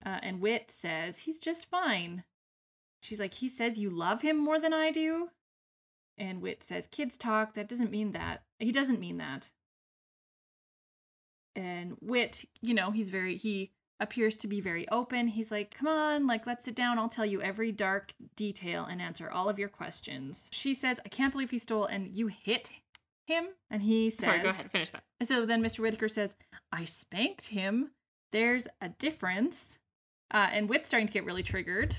[0.04, 2.24] Uh, and whit says he's just fine.
[3.02, 5.30] She's like he says you love him more than i do?
[6.18, 7.54] And whit says kids talk.
[7.54, 8.42] That doesn't mean that.
[8.58, 9.50] He doesn't mean that.
[11.56, 15.28] And whit you know he's very he appears to be very open.
[15.28, 16.98] He's like, Come on, like, let's sit down.
[16.98, 20.48] I'll tell you every dark detail and answer all of your questions.
[20.52, 22.70] She says, I can't believe he stole, and you hit
[23.26, 23.48] him.
[23.70, 24.70] And he says, Sorry, go ahead.
[24.70, 25.04] Finish that.
[25.22, 25.80] So then Mr.
[25.80, 26.36] Whittaker says,
[26.72, 27.90] I spanked him.
[28.32, 29.78] There's a difference.
[30.32, 31.98] Uh, and Whit's starting to get really triggered.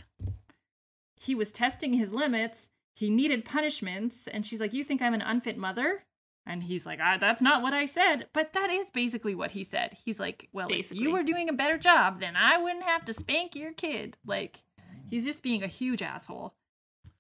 [1.16, 2.70] He was testing his limits.
[2.96, 4.28] He needed punishments.
[4.28, 6.04] And she's like, You think I'm an unfit mother?
[6.46, 8.28] And he's like, ah, That's not what I said.
[8.34, 9.98] But that is basically what he said.
[10.06, 11.04] He's like, Well, if Basically.
[11.04, 14.18] you were doing a better job, then I wouldn't have to spank your kid.
[14.26, 14.62] Like,
[15.10, 16.54] he's just being a huge asshole.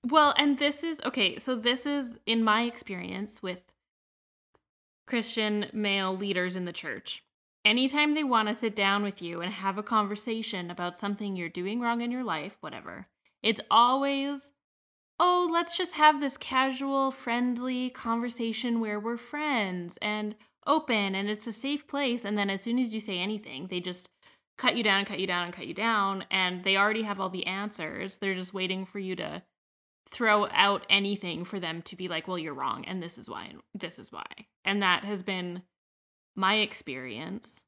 [0.03, 1.38] Well, and this is okay.
[1.38, 3.63] So this is in my experience with
[5.05, 7.23] Christian male leaders in the church.
[7.63, 11.49] Anytime they want to sit down with you and have a conversation about something you're
[11.49, 13.05] doing wrong in your life, whatever,
[13.43, 14.49] it's always,
[15.23, 21.45] oh, let's just have this casual, friendly conversation where we're friends and open and it's
[21.45, 22.25] a safe place.
[22.25, 24.10] And then as soon as you say anything, they just
[24.57, 26.25] cut you down and cut you down and cut you down.
[26.31, 28.17] And they already have all the answers.
[28.17, 29.43] They're just waiting for you to
[30.10, 33.45] throw out anything for them to be like, well, you're wrong, and this is why,
[33.45, 34.25] and this is why.
[34.65, 35.62] And that has been
[36.36, 37.63] my experience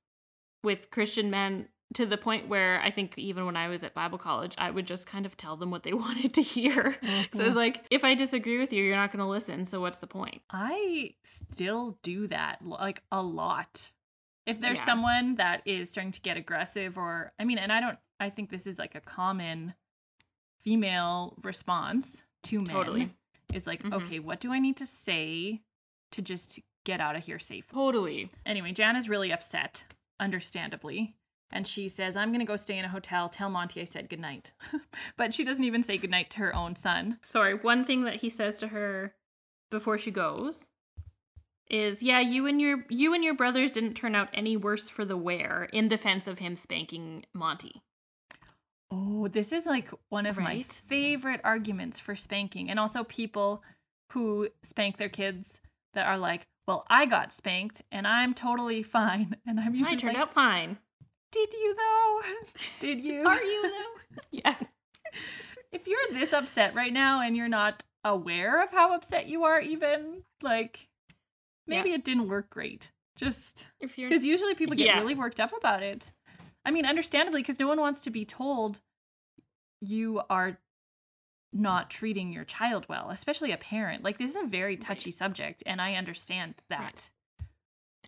[0.64, 4.18] with Christian men to the point where I think even when I was at Bible
[4.18, 6.98] college, I would just kind of tell them what they wanted to hear.
[7.34, 9.66] So I was like, if I disagree with you, you're not going to listen.
[9.66, 10.42] So what's the point?
[10.50, 13.92] I still do that like a lot.
[14.46, 14.86] If there's Yeah.
[14.86, 18.50] someone that is starting to get aggressive, or I mean, and I don't, I think
[18.50, 19.74] this is like a common
[20.60, 23.10] female response to men Totally.
[23.54, 23.94] is like, Mhm.
[23.94, 25.62] okay, what do I need to say
[26.12, 27.74] to just get out of here safely?
[27.74, 28.30] Totally.
[28.46, 29.86] Anyway, Jan is really upset,
[30.20, 31.16] understandably.
[31.54, 33.30] And she says, I'm going to go stay in a hotel.
[33.30, 34.54] Tell Monty I said goodnight.
[35.18, 37.20] but she doesn't even say goodnight to her own son.
[37.22, 39.14] Sorry, one thing that he says to her
[39.70, 40.70] before she goes
[41.70, 45.06] is, "Yeah, you and your you and your brothers didn't turn out any worse for
[45.06, 47.84] the wear." In defense of him spanking Monty.
[48.92, 52.70] Oh, this is like one of my favorite arguments for spanking.
[52.70, 53.64] And also people
[54.12, 55.62] who spank their kids
[55.96, 59.36] that are like, well, I got spanked and I'm totally fine.
[59.48, 60.78] And I'm usually I turned like, out fine.
[61.34, 62.22] Did you though?
[62.80, 63.26] did you?
[63.26, 64.22] Are you though?
[64.32, 64.56] yeah.
[65.72, 69.60] if you're this upset right now and you're not aware of how upset you are,
[69.60, 70.88] even, like,
[71.68, 72.92] maybe it didn't work great.
[73.16, 75.00] Just If you're because usually people get Yeah.
[75.00, 76.12] really worked up about it.
[76.66, 78.82] I mean, understandably, because no one wants to be told
[79.82, 80.58] you are
[81.52, 84.04] not treating your child well, especially a parent.
[84.04, 87.10] Like, this is a very touchy subject, and I understand that.
[87.40, 87.48] Right.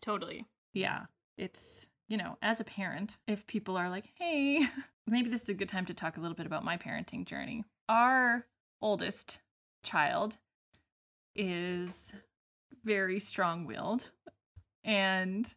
[0.01, 0.45] totally.
[0.73, 1.05] Yeah,
[1.37, 4.65] it's, you know, as a parent, if people are like, hey,
[5.07, 7.63] maybe this is a good time to talk a little bit about my parenting journey.
[7.89, 8.45] Our
[8.81, 9.41] oldest
[9.83, 10.37] child
[11.35, 12.13] is
[12.83, 14.11] very strong willed.
[14.83, 15.51] And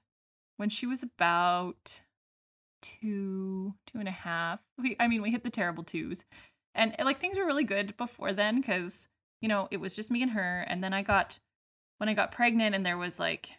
[0.57, 2.03] when she was about
[2.81, 6.25] two, two and a half, we, I mean, we hit the terrible twos.
[6.75, 9.09] And like things were really good before then because,
[9.41, 10.65] you know, it was just me and her.
[10.67, 11.39] And then I got,
[11.99, 13.51] when I got pregnant and there was like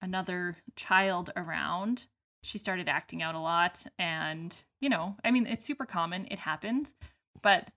[0.00, 2.06] another child around,
[2.46, 3.84] she started acting out a lot.
[3.98, 6.94] And, you know, I mean, it's super common, it happens,
[7.42, 7.72] but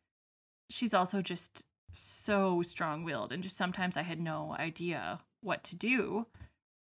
[0.69, 3.31] she's also just so strong willed.
[3.31, 6.27] And just sometimes I had no idea what to do.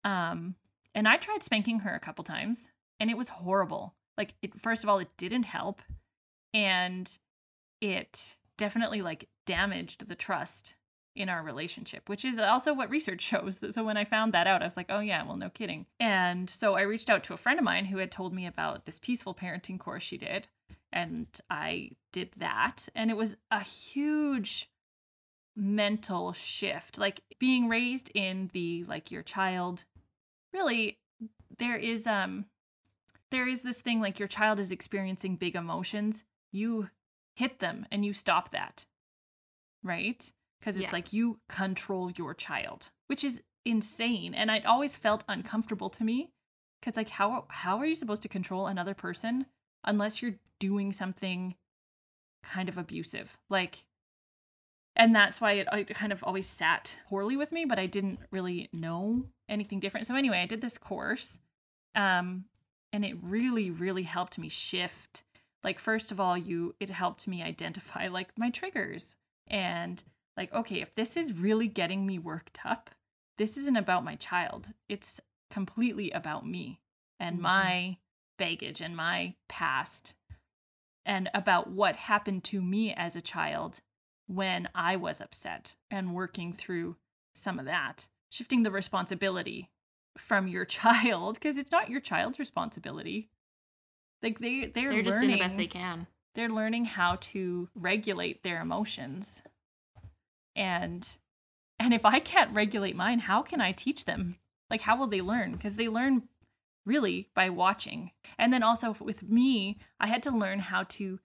[0.06, 0.56] Um,
[0.94, 3.96] and I tried spanking her a couple times and it was horrible.
[4.18, 5.82] Like, it, first of all, it didn't help.
[6.54, 7.12] And
[7.82, 10.76] it definitely like damaged the trust
[11.16, 13.60] in our relationship, which is also what research shows.
[13.74, 15.86] So when I found that out, I was like, oh, yeah, well, no kidding.
[16.00, 18.86] And so I reached out to a friend of mine who had told me about
[18.86, 20.48] this peaceful parenting course she did.
[20.92, 22.88] And I did that.
[22.96, 24.70] And it was a huge
[25.56, 26.98] mental shift.
[26.98, 29.86] Like being raised in the like your child,
[30.54, 31.00] really,
[31.58, 32.46] there is, um,
[33.32, 36.24] there is this thing like your child is experiencing big emotions.
[36.52, 36.90] You
[37.36, 38.86] hit them and you stop that.
[39.84, 40.32] Right?
[40.66, 40.94] Because it's Yeah.
[40.94, 44.34] like you control your child, which is insane.
[44.34, 46.32] And it always felt uncomfortable to me.
[46.82, 49.46] Cause like how how are you supposed to control another person
[49.84, 51.56] unless you're doing something
[52.42, 53.38] kind of abusive?
[53.48, 53.86] Like
[54.96, 58.20] and that's why it, it kind of always sat poorly with me, but I didn't
[58.32, 60.08] really know anything different.
[60.08, 61.38] So anyway, I did this course.
[61.94, 62.46] Um
[62.92, 65.22] and it really, really helped me shift.
[65.64, 69.16] Like first of all, you it helped me identify like my triggers
[69.48, 70.04] and
[70.38, 72.90] like okay if this is really getting me worked up
[73.38, 75.20] this isn't about my child it's
[75.50, 76.80] completely about me
[77.20, 77.42] and Mhm.
[77.42, 77.98] my
[78.38, 80.14] baggage and my past
[81.06, 83.82] and about what happened to me as a child
[84.28, 86.98] when i was upset and working through
[87.36, 89.70] some of that shifting the responsibility
[90.18, 93.30] from your child because it's not your child's responsibility
[94.24, 96.08] Like they they're, They're just doing the best they can.
[96.34, 99.44] they're learning how to regulate their emotions.
[100.56, 101.08] And
[101.78, 104.38] and if I can't regulate mine, how can I teach them?
[104.70, 105.54] Like how will they learn?
[105.54, 106.24] Because they learn
[106.86, 108.12] really by watching.
[108.38, 111.20] And then also with me, I had to learn how to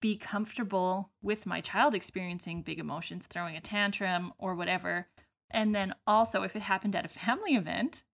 [0.00, 5.08] be comfortable with my child experiencing big emotions, throwing a tantrum or whatever.
[5.50, 8.04] And then also if it happened at a family event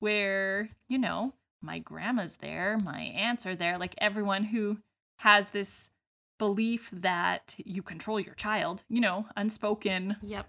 [0.00, 4.78] where, you know, my grandma's there, my aunts are there, like everyone who
[5.18, 5.90] has this
[6.40, 10.16] belief that you control your child, you know, unspoken.
[10.22, 10.46] Yep.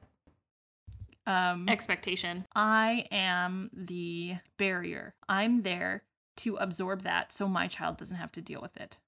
[1.28, 2.48] Um, Expectation.
[2.56, 5.14] I am the barrier.
[5.30, 6.04] I'm there
[6.38, 9.00] to absorb that so my child doesn't have to deal with it.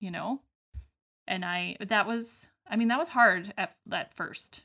[0.00, 0.40] You know?
[1.26, 4.64] And I that was I mean that was hard at at first.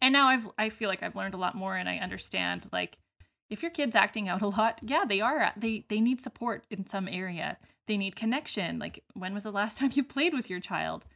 [0.00, 2.98] And now I've I feel like I've learned a lot more and I understand like
[3.50, 6.86] if your kid's acting out a lot, yeah, they are they they need support in
[6.86, 7.58] some area.
[7.86, 8.78] They need connection.
[8.78, 11.06] Like when was the last time you played with your child?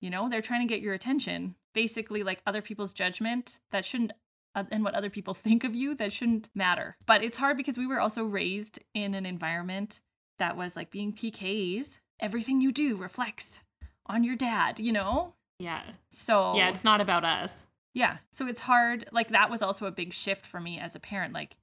[0.00, 1.54] You know, they're trying to get your attention.
[1.74, 4.12] Basically like other people's judgment that shouldn't
[4.54, 6.96] uh, and what other people think of you that shouldn't matter.
[7.06, 10.00] But it's hard because we were also raised in an environment
[10.38, 11.98] that was like being PKs.
[12.18, 13.60] Everything you do reflects
[14.06, 15.34] on your dad, you know?
[15.58, 15.82] Yeah.
[16.10, 17.68] So Yeah, it's not about us.
[17.94, 18.18] Yeah.
[18.32, 19.06] So it's hard.
[19.12, 21.56] Like that was also a big shift for me as a parent, like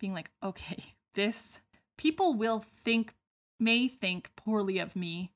[0.00, 1.60] being like, okay, this
[1.96, 3.14] people will think,
[3.60, 5.30] may think poorly of me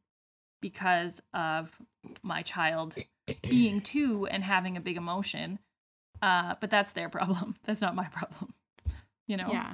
[0.60, 1.78] because of
[2.22, 2.96] my child
[3.42, 5.58] being two and having a big emotion.
[6.20, 7.54] Uh, but that's their problem.
[7.64, 8.54] That's not my problem.
[9.26, 9.50] You know?
[9.52, 9.72] Yeah.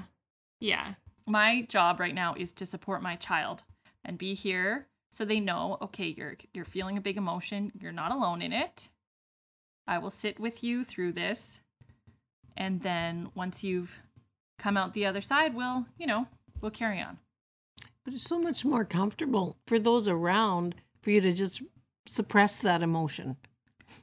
[0.60, 0.94] Yeah.
[1.26, 3.64] my job right now is to support my child
[4.04, 8.12] and be here so they know okay you're you're feeling a big emotion you're not
[8.12, 8.88] alone in it
[9.86, 11.60] i will sit with you through this
[12.56, 14.00] and then once you've
[14.58, 16.26] come out the other side we'll you know
[16.60, 17.18] we'll carry on
[18.04, 21.62] But it's so much more comfortable for those around for you to just
[22.06, 23.36] suppress that emotion.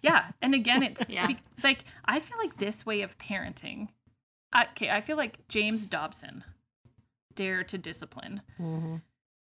[0.01, 1.27] yeah and again it's Yeah.
[1.27, 3.89] be- like i feel like this way of parenting
[4.53, 6.43] I, okay i feel like james dobson
[7.35, 8.95] dare to discipline Mm-hmm.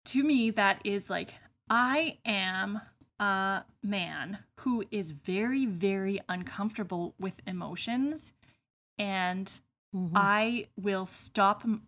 [0.06, 1.34] to me that is like
[1.68, 2.80] i am
[3.22, 8.32] a man who is very very uncomfortable with emotions
[8.98, 9.60] and
[9.94, 10.16] Mm-hmm.
[10.16, 11.82] i will stop m-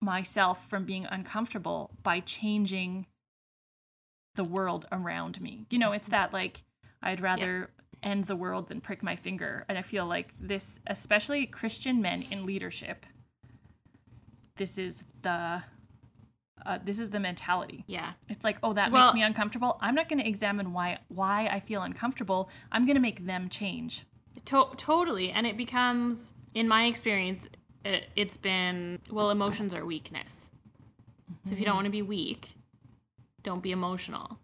[0.00, 3.06] myself from being uncomfortable by changing
[4.34, 5.64] the world around me.
[5.70, 6.64] You know it's that like
[7.00, 7.70] i'd rather
[8.02, 9.64] end the world than prick my finger.
[9.68, 13.06] And i feel like this especially christian men in leadership
[14.56, 15.62] this is the
[16.66, 18.12] uh, this is the mentality Yeah.
[18.28, 19.78] it's like, oh, that Well- makes me uncomfortable.
[19.80, 22.50] I'm not going to examine why why I feel uncomfortable.
[22.72, 24.04] I'm going to make them change.
[24.46, 25.30] To- totally.
[25.30, 27.48] And it becomes, in my experience,
[27.84, 30.50] it, it's been, well, emotions are weakness.
[31.44, 32.50] So if you don't want to be weak,
[33.42, 34.38] don't be emotional.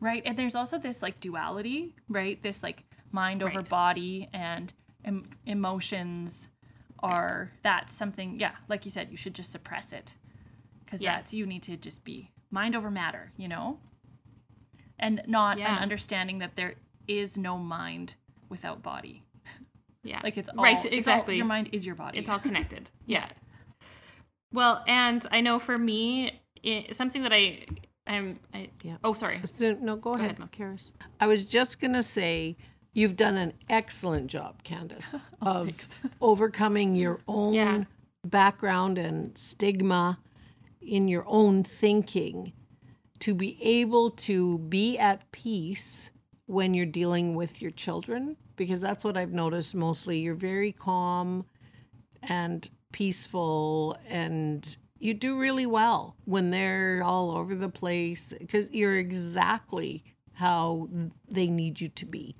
[0.00, 0.22] Right?
[0.26, 2.42] And there's also this like duality, right?
[2.42, 3.68] This like mind over Right.
[3.68, 4.72] body and
[5.04, 6.48] em- emotions
[7.02, 10.16] are that's something, yeah, like you said, you should just suppress it.
[10.96, 11.16] Cuz Yeah.
[11.16, 13.78] that's you need to just be mind over matter, you know?
[14.98, 15.76] And not Yeah.
[15.76, 16.74] an understanding that there
[17.06, 18.16] is no mind
[18.48, 19.22] without body.
[20.02, 20.20] Yeah.
[20.24, 20.74] Like it's all, right.
[20.76, 21.36] it's all- Exactly.
[21.36, 22.18] your mind is your body.
[22.18, 22.90] It's all connected.
[23.06, 23.28] yeah.
[24.52, 27.66] Well, and I know for me, it, something that I,
[28.06, 28.96] I'm, I, Yeah.
[29.04, 29.40] oh, sorry.
[29.44, 30.48] So, no, go, ahead, ahead, Mel.
[30.48, 30.92] Karis.
[31.20, 32.56] I was just going to say
[32.94, 37.84] you've done an excellent job, Candace, oh, of overcoming your own Yeah.
[38.24, 40.18] background and stigma
[40.86, 42.52] in your own thinking
[43.20, 46.10] to be able to be at peace
[46.46, 51.44] when you're dealing with your children because that's what I've noticed mostly you're very calm
[52.22, 58.96] and peaceful and you do really well when they're all over the place because you're
[58.96, 60.88] exactly how
[61.28, 62.36] they need you to be.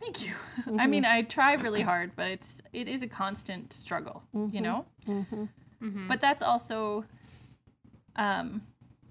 [0.00, 0.34] Thank you.
[0.66, 0.90] I mm-hmm.
[0.90, 4.62] mean, I try really hard, but it's it is a constant struggle, you mm-hmm.
[4.62, 4.86] know.
[5.06, 6.06] Mm-hmm.
[6.06, 7.04] But that's also,
[8.16, 8.62] um,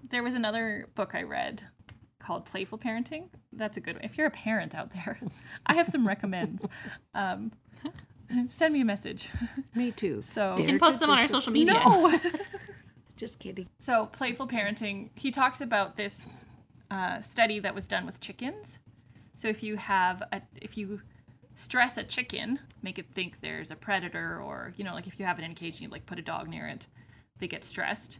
[0.08, 1.62] there was another book I read
[2.18, 3.28] called Playful Parenting.
[3.52, 4.04] That's a good one.
[4.04, 5.18] If you're a parent out there,
[5.66, 6.66] I have some recommends.
[7.14, 7.52] Um,
[8.48, 9.28] send me a message.
[9.74, 10.22] Me too.
[10.22, 11.74] So You can post them on our social media.
[11.74, 12.18] no.
[13.16, 13.68] Just kidding.
[13.78, 16.44] So, playful parenting, he talks about this
[16.90, 18.78] uh, study that was done with chickens.
[19.34, 21.02] So, if you have a, if you
[21.54, 25.26] stress a chicken, make it think there's a predator, or you know, like if you
[25.26, 26.88] have it in a cage and you like put a dog near it,
[27.38, 28.18] they get stressed.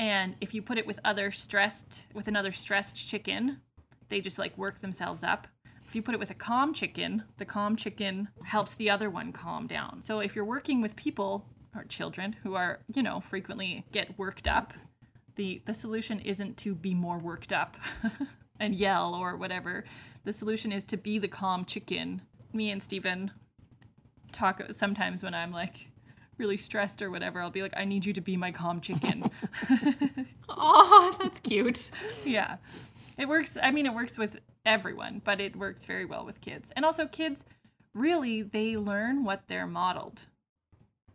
[0.00, 3.60] And if you put it with other stressed, with another stressed chicken,
[4.08, 5.46] they just like work themselves up.
[5.86, 9.30] If you put it with a calm chicken, the calm chicken helps the other one
[9.30, 10.00] calm down.
[10.00, 11.44] So if you're working with people
[11.76, 14.72] or children who are, you know, frequently get worked up,
[15.36, 17.76] the the solution isn't to be more worked up
[18.58, 19.84] and yell or whatever.
[20.24, 22.22] The solution is to be the calm chicken.
[22.54, 23.32] Me and Steven
[24.32, 25.89] talk sometimes when I'm like
[26.40, 27.40] really stressed or whatever.
[27.40, 29.30] I'll be like, I need you to be my calm chicken.
[30.52, 31.90] Oh, that's cute.
[32.24, 32.56] yeah.
[33.16, 33.56] It works.
[33.62, 36.72] I mean, it works with everyone, but it works very well with kids.
[36.74, 37.44] And also, kids
[37.94, 40.22] really, they learn what they're modeled.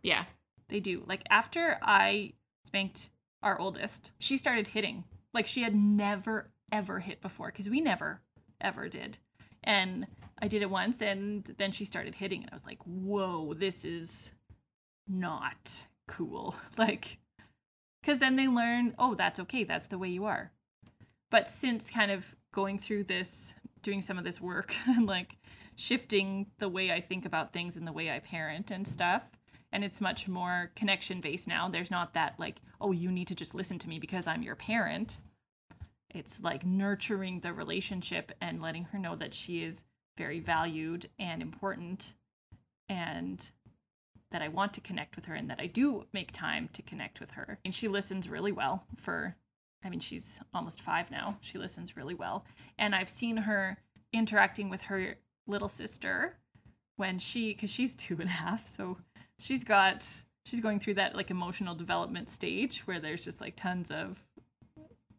[0.02, 0.24] Yeah.
[0.68, 1.04] They do.
[1.06, 2.32] Like, after I
[2.64, 3.10] spanked
[3.42, 5.04] our oldest, she started hitting.
[5.34, 8.22] Like, she had never, ever hit before because we never,
[8.60, 9.18] ever did.
[9.62, 10.06] And
[10.40, 13.84] I did it once, and then she started hitting, and I was like, whoa, this
[13.84, 14.32] is
[15.08, 16.54] not cool.
[16.78, 17.18] Like,
[18.00, 19.64] because then they learn, oh, that's okay.
[19.64, 20.52] That's the way you are.
[21.30, 25.36] But since kind of going through this, doing some of this work, and like
[25.74, 29.24] shifting the way I think about things and the way I parent and stuff,
[29.72, 31.68] and it's much more connection based now.
[31.68, 34.54] There's not that like, oh, you need to just listen to me because I'm your
[34.54, 35.18] parent.
[36.14, 39.84] It's like nurturing the relationship and letting her know that she is
[40.16, 42.14] very valued and important
[42.88, 43.50] and
[44.30, 47.20] that I want to connect with her and that I do make time to connect
[47.20, 47.58] with her.
[47.64, 49.36] And she listens really well for,
[49.84, 51.38] I mean, she's almost five now.
[51.40, 52.44] She listens really well.
[52.78, 53.78] And I've seen her
[54.12, 55.16] interacting with her
[55.46, 56.38] little sister
[56.96, 58.66] when she, because she's two and a half.
[58.66, 58.98] So
[59.38, 60.06] she's got,
[60.44, 64.22] she's going through that like emotional development stage where there's just like tons of,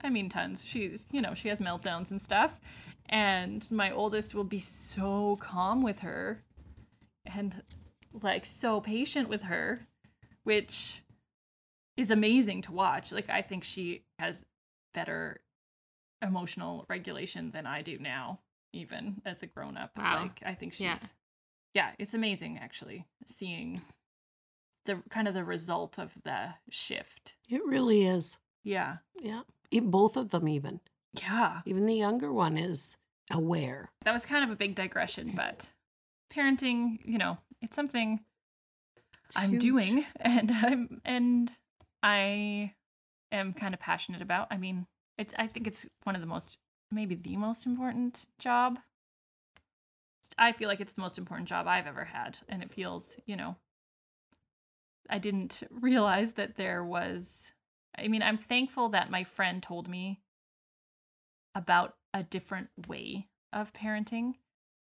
[0.02, 0.64] I mean, tons.
[0.66, 2.60] She's, you know, she has meltdowns and stuff.
[3.10, 6.44] And my oldest will be so calm with her
[7.26, 7.64] and
[8.22, 9.88] like so patient with her,
[10.44, 11.02] which
[11.96, 13.12] is amazing to watch.
[13.12, 14.46] Like I think she has
[14.94, 15.42] better
[16.22, 18.40] emotional regulation than I do now,
[18.74, 19.92] even as a grown up.
[19.98, 20.22] Wow.
[20.24, 20.98] Like I think she's Yeah.
[21.74, 23.82] yeah, it's amazing actually seeing
[24.86, 27.36] the kind of the result of the shift.
[27.50, 28.40] It really is.
[28.64, 28.98] Yeah.
[29.22, 29.42] Yeah.
[29.72, 30.80] Even both of them, even.
[31.14, 31.62] Yeah.
[31.66, 32.96] Even the younger one is
[33.30, 33.90] aware.
[34.06, 35.72] That was kind of a big digression, but
[36.34, 38.22] parenting, you know, it's something
[39.26, 39.62] It's I'm huge.
[39.62, 41.52] doing and I'm and
[42.04, 42.74] I
[43.32, 44.48] am kind of passionate about.
[44.52, 44.88] I mean,
[45.18, 46.58] it's I think it's one of the most
[46.92, 48.80] maybe the most important job.
[50.38, 53.36] I feel like it's the most important job I've ever had and it feels, you
[53.36, 53.56] know,
[55.10, 57.54] I didn't realize that there was
[57.98, 60.22] I mean, I'm thankful that my friend told me
[61.56, 64.36] about a different way of parenting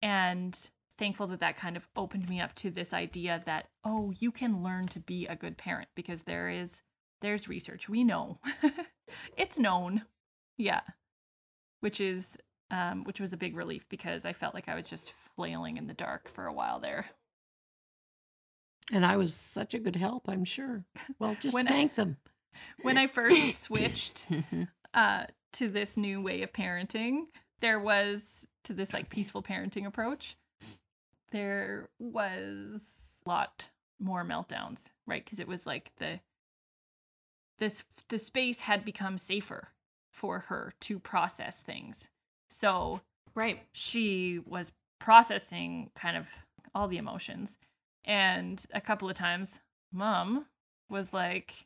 [0.03, 4.31] and thankful that that kind of opened me up to this idea that oh you
[4.31, 6.81] can learn to be a good parent because there is
[7.21, 7.87] there's research.
[7.89, 8.39] We know.
[9.35, 10.03] It's known.
[10.57, 10.81] Yeah.
[11.81, 12.37] Which is
[12.69, 15.87] um which was a big relief because i felt like i was just flailing in
[15.87, 17.07] the dark for a while there.
[18.93, 20.83] And I was such a good help, I'm sure.
[21.19, 22.17] Well, just spank them.
[22.81, 24.27] when i first switched
[24.93, 27.23] uh to this new way of parenting
[27.59, 30.35] there was to this like peaceful parenting approach
[31.31, 33.69] there was a lot
[33.99, 35.23] more meltdowns right?
[35.23, 36.19] Because it was like the
[37.59, 39.69] this the space had become safer
[40.11, 42.09] for her to process things.
[42.49, 43.01] So
[43.33, 43.61] Right.
[43.71, 46.29] she was processing kind of
[46.75, 47.57] all the emotions.
[48.03, 49.61] And a couple of times
[49.93, 50.45] mom
[50.89, 51.65] was like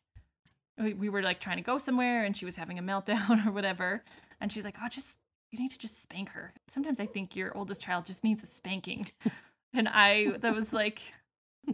[0.78, 3.52] we, we were like trying to go somewhere and she was having a meltdown or
[3.52, 4.04] whatever.
[4.42, 5.20] And she's like oh just
[5.52, 6.54] you need to just spank her.
[6.68, 9.08] Sometimes i think your oldest child just needs a spanking
[9.76, 11.02] and i that was like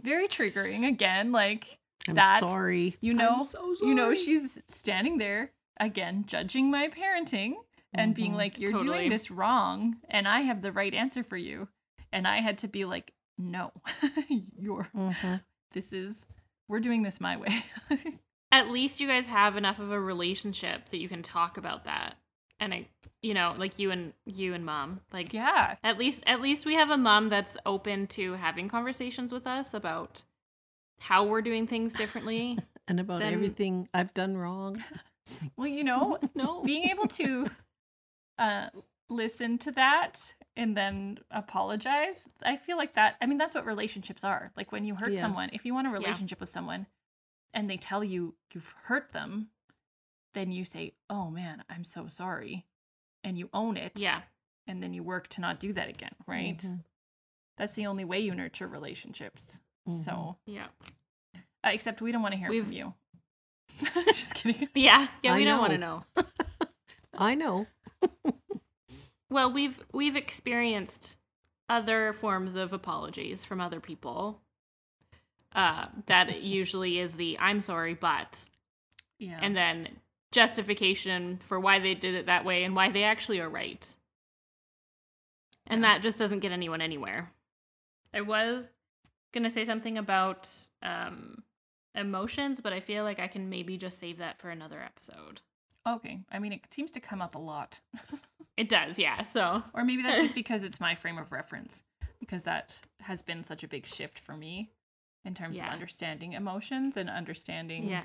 [0.02, 1.78] very triggering again like
[2.08, 2.96] I'm that sorry.
[3.00, 7.54] you know I'm so you know she's standing there again judging my parenting
[7.94, 8.36] and being Mhm.
[8.36, 8.98] like you're Totally.
[8.98, 11.68] doing this wrong and i have the right answer for you
[12.12, 13.70] and i had to be like no
[14.58, 15.42] you're Mhm.
[15.72, 16.26] this is
[16.68, 17.62] we're doing this my way
[18.54, 22.16] At least you guys have enough of a relationship that you can talk about that.
[22.60, 22.88] And I,
[23.22, 25.00] you know, like you and you and mom.
[25.12, 29.32] Like yeah at least at least we have a mom that's open to having conversations
[29.32, 30.24] with us about
[31.00, 32.58] how we're doing things differently.
[32.88, 34.82] And about Then- everything I've done wrong.
[35.56, 36.62] well you know no.
[36.62, 37.48] being able to
[38.38, 38.66] uh
[39.08, 44.24] listen to that and then apologize i feel like that i mean that's what relationships
[44.24, 45.20] are like when you hurt Yeah.
[45.20, 46.86] someone if you want a relationship with someone
[47.54, 49.48] and they tell you you've hurt them
[50.34, 52.66] then you say oh man i'm so sorry
[53.24, 54.22] and you own it Yeah.
[54.66, 56.84] and then you work to not do that again right Mhm.
[57.56, 59.58] that's the only way you nurture relationships
[59.90, 60.68] so Yeah.
[61.34, 62.94] uh, except we don't want to hear from We've- you
[64.06, 65.08] just kidding Yeah.
[65.22, 66.04] Yeah, I we don't want to know.
[66.16, 66.24] know.
[67.14, 67.66] I know.
[69.30, 71.16] Well, we've we've experienced
[71.68, 74.40] other forms of apologies from other people.
[75.54, 78.44] Uh, that usually is the "I'm sorry, but,"
[79.18, 79.88] yeah and then
[80.32, 83.94] justification for why they did it that way and why they actually are right.
[85.66, 87.30] And that just doesn't get anyone anywhere.
[88.12, 88.66] I was
[89.32, 90.50] going to say something about
[90.82, 91.42] um,
[91.94, 95.40] emotions, but I feel like I can maybe just save that for another episode.
[95.88, 96.20] Okay.
[96.30, 97.80] I mean, it seems to come up a lot.
[98.54, 99.22] It does, yeah.
[99.22, 101.82] So, or maybe that's just because it's my frame of reference,
[102.20, 104.68] because that has been such a big shift for me
[105.24, 105.68] in terms Yeah.
[105.68, 108.04] of understanding emotions and understanding yeah.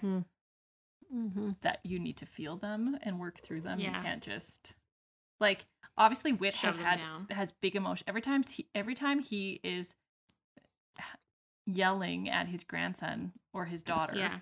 [1.13, 1.51] Mm-hmm.
[1.61, 3.79] that you need to feel them and work through them.
[3.79, 4.75] You can't just
[5.39, 5.65] like
[5.97, 7.27] obviously Whit has Shove them had down.
[7.31, 9.95] has big emotion every time he every time he is
[11.65, 14.15] yelling at his grandson or his daughter.
[14.17, 14.39] Yeah.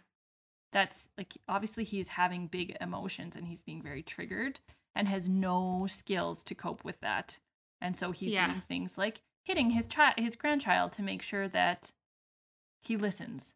[0.71, 4.59] That's like obviously he's having big emotions and he's being very triggered
[4.95, 7.39] and has no skills to cope with that.
[7.81, 8.47] And so he's Yeah.
[8.47, 11.91] doing things like hitting his child his grandchild to make sure that
[12.81, 13.55] he listens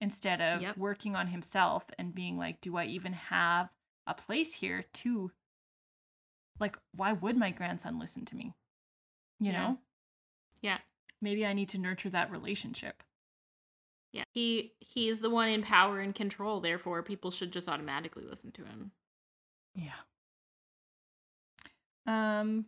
[0.00, 0.76] instead of Yep.
[0.76, 3.70] working on himself and being like do I even have
[4.06, 5.32] a place here to
[6.60, 8.54] like why would my grandson listen to me?
[9.40, 9.58] You Yeah.
[9.62, 9.78] know?
[10.62, 10.78] Yeah.
[11.20, 13.02] Maybe I need to nurture that relationship.
[14.12, 14.24] Yeah.
[14.34, 18.64] He he's the one in power and control, therefore people should just automatically listen to
[18.64, 18.92] him.
[19.74, 19.92] Yeah.
[22.06, 22.66] Um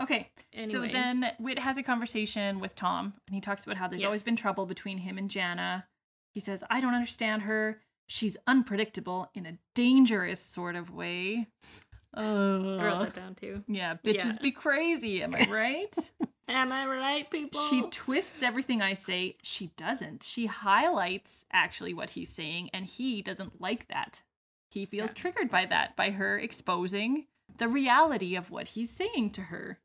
[0.00, 0.30] okay.
[0.64, 4.06] So then Whit has a conversation with Tom and he talks about how there's Yes.
[4.06, 5.86] always been trouble between him and Jana.
[6.32, 7.80] He says, "I don't understand her.
[8.06, 11.48] She's unpredictable in a dangerous sort of way."
[12.14, 13.64] I wrote Uh, that down too.
[13.68, 14.42] yeah, bitches Yeah.
[14.42, 16.12] be crazy, am I right?
[16.48, 17.60] Am I right, people?
[17.60, 19.36] She twists everything I say.
[19.40, 20.24] She doesn't.
[20.24, 24.22] She highlights actually what he's saying, and he doesn't like that.
[24.72, 25.14] He feels Yeah.
[25.14, 29.78] triggered by that, by her exposing the reality of what he's saying to her.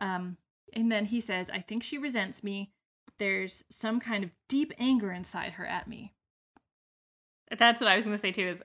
[0.00, 0.38] Um,
[0.72, 2.72] and then he says, I think she resents me.
[3.18, 6.14] There's some kind of deep anger inside her at me.
[7.56, 8.62] That's what I was going to say too is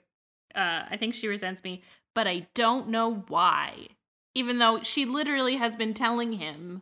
[0.56, 1.82] uh I think she resents me,
[2.14, 3.88] but I don't know why.
[4.36, 6.82] Even though she literally has been telling him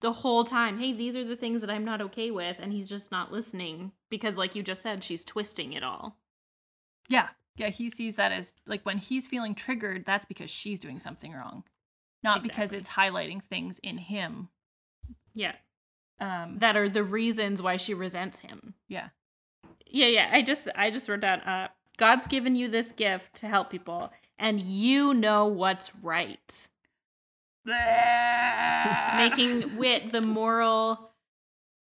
[0.00, 2.88] the whole time, "Hey, these are the things that I'm not okay with," and he's
[2.88, 6.16] just not listening because like you just said, she's twisting it all.
[7.08, 7.28] Yeah.
[7.56, 11.32] Yeah, he sees that as like when he's feeling triggered, that's because she's doing something
[11.32, 11.64] wrong.
[12.22, 14.48] Not because it's highlighting things in him.
[15.34, 15.54] Yeah.
[16.20, 18.74] Um That are the reasons why she resents him.
[18.88, 19.08] yeah.
[19.90, 20.28] Yeah, yeah.
[20.32, 24.12] I just I just wrote down uh God's given you this gift to help people
[24.38, 26.68] and you know what's right.
[29.16, 31.10] Making whit the moral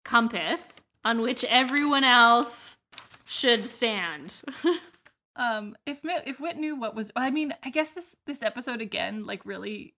[0.04, 2.78] compass on which everyone else
[3.26, 4.42] should stand.
[5.36, 9.26] um if if Whit knew what was I mean, I guess this this episode again
[9.26, 9.94] like really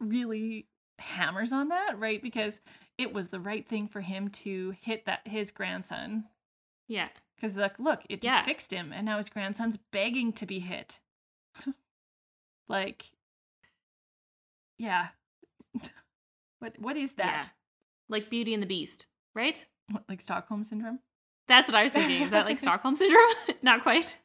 [0.00, 0.66] really
[0.98, 2.22] hammers on that, right?
[2.22, 2.60] Because
[2.98, 6.24] it was the right thing for him to hit that his grandson
[6.88, 7.08] yeah.
[7.40, 8.44] cuz like look, it just Yeah.
[8.44, 11.00] fixed him and now his grandson's begging to be hit.
[12.68, 13.06] like
[14.78, 15.08] yeah.
[16.58, 17.50] what what is that?
[18.08, 19.64] Like Beauty and the Beast, right?
[19.90, 21.00] What, like Stockholm syndrome?
[21.48, 22.22] That's what I was thinking.
[22.22, 23.30] Is that like Stockholm syndrome?
[23.62, 24.18] Not quite.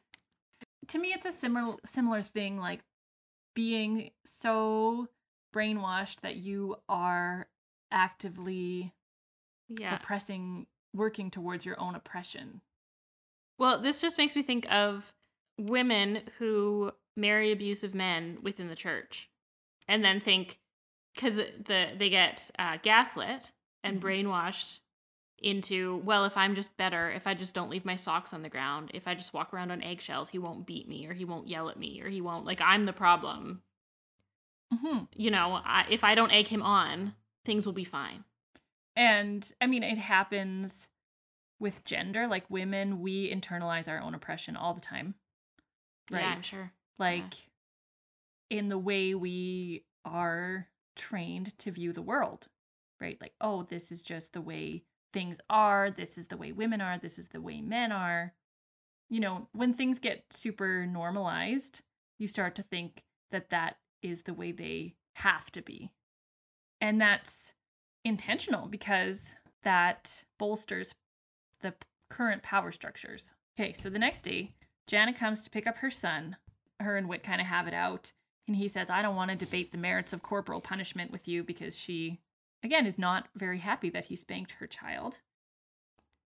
[0.88, 2.80] to me it's a similar similar thing like
[3.54, 5.08] being so
[5.54, 7.48] brainwashed that you are
[7.90, 8.92] actively
[9.68, 9.94] Yeah.
[9.94, 12.62] oppressing working towards your own oppression
[13.58, 15.12] Well, this just makes me think of
[15.58, 19.28] women who marry abusive men within the church,
[19.88, 20.58] and then think
[21.14, 23.52] because the they get uh, gaslit
[23.84, 24.02] and Mhm.
[24.02, 24.80] brainwashed
[25.38, 28.48] into well, if I'm just better, if I just don't leave my socks on the
[28.48, 31.48] ground, if I just walk around on eggshells, he won't beat me or he won't
[31.48, 33.62] yell at me or he won't like I'm the problem.
[34.72, 37.14] hmm You know, I, if I don't egg him on,
[37.48, 38.24] things will be fine.
[38.94, 40.88] and i mean it happens
[41.60, 45.14] with gender like women we internalize our own oppression all the time
[46.10, 46.72] right Yeah, I'm sure.
[46.98, 47.34] like
[48.50, 52.48] in the way we are trained to view the world,
[53.00, 53.18] right?
[53.20, 55.90] Like, oh, this is just the way things are.
[55.90, 56.96] This is the way women are.
[56.98, 58.32] This is the way men are.
[59.10, 61.82] You know, when things get super normalized,
[62.18, 65.90] you start to think that that is the way they have to be.
[66.80, 67.52] And that's
[68.04, 70.92] intentional because that bolsters
[71.60, 71.74] the
[72.08, 73.34] current power structures.
[73.58, 74.52] Okay, so the next day,
[74.86, 76.36] Jana comes to pick up her son.
[76.80, 78.12] Her and Whit kind of have it out.
[78.46, 81.44] And he says, I don't want to debate the merits of corporal punishment with you
[81.44, 82.20] because she,
[82.62, 85.20] again, is not very happy that he spanked her child.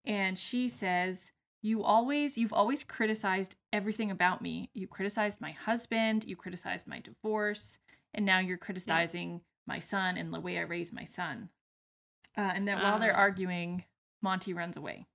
[0.04, 1.32] And she says,
[1.62, 4.70] You always, you've always criticized everything about me.
[4.72, 7.78] You criticized my husband, you criticized my divorce,
[8.14, 11.50] and now you're criticizing my son and the way I raised my son.
[12.36, 13.20] Uh, and then while they're Ah.
[13.20, 13.84] arguing,
[14.22, 15.06] Monty runs away.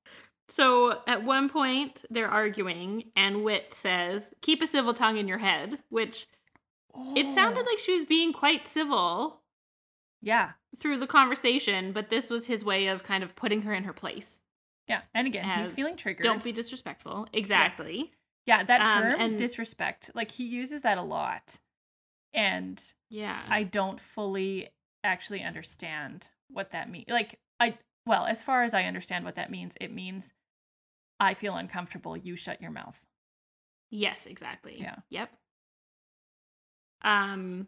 [0.50, 5.40] So at one point they're arguing, and Whit says, "Keep a civil tongue in your
[5.40, 6.28] head," which
[7.16, 7.70] it sounded Oh.
[7.70, 9.42] like she was being quite civil
[10.22, 10.54] Yeah.
[10.78, 13.94] through the conversation, but this was his way of kind of putting her in her
[13.94, 14.40] place.
[14.88, 15.02] Yeah.
[15.14, 16.24] And again, he's feeling triggered.
[16.24, 17.28] Don't be disrespectful.
[17.34, 18.14] Exactly.
[18.46, 21.60] yeah, that um, term, and- disrespect, like he uses that a lot.
[22.38, 23.44] And Yeah.
[23.50, 24.70] I don't fully
[25.04, 27.08] actually understand what that means.
[27.10, 30.32] Like, I, well, as far as I understand what that means, it means
[31.20, 32.16] I feel uncomfortable.
[32.16, 33.06] You shut your mouth.
[33.90, 34.78] Yes, exactly.
[34.80, 34.98] Yeah.
[35.10, 35.30] Yep.
[37.02, 37.68] Um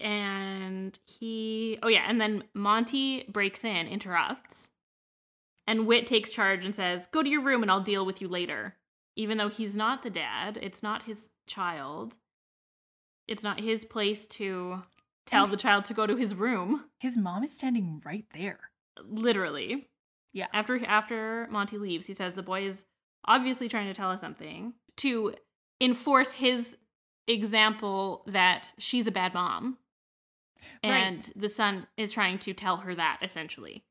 [0.00, 4.70] and he oh yeah, and then Monty breaks in, interrupts.
[5.66, 8.28] And Whit takes charge and says, "Go to your room and I'll deal with you
[8.28, 8.76] later."
[9.16, 12.16] Even though he's not the dad, it's not his child.
[13.28, 14.82] It's not his place to
[15.26, 18.70] tell And- the child to go to his room, His mom is standing right there.
[19.04, 19.88] literally.
[20.32, 20.46] Yeah.
[20.52, 22.84] After after Monty leaves, he says the boy is
[23.26, 25.34] obviously trying to tell us something to
[25.80, 26.76] enforce his
[27.28, 29.78] example that she's a bad mom.
[30.84, 30.90] Right.
[30.92, 33.84] And the son is trying to tell her that essentially.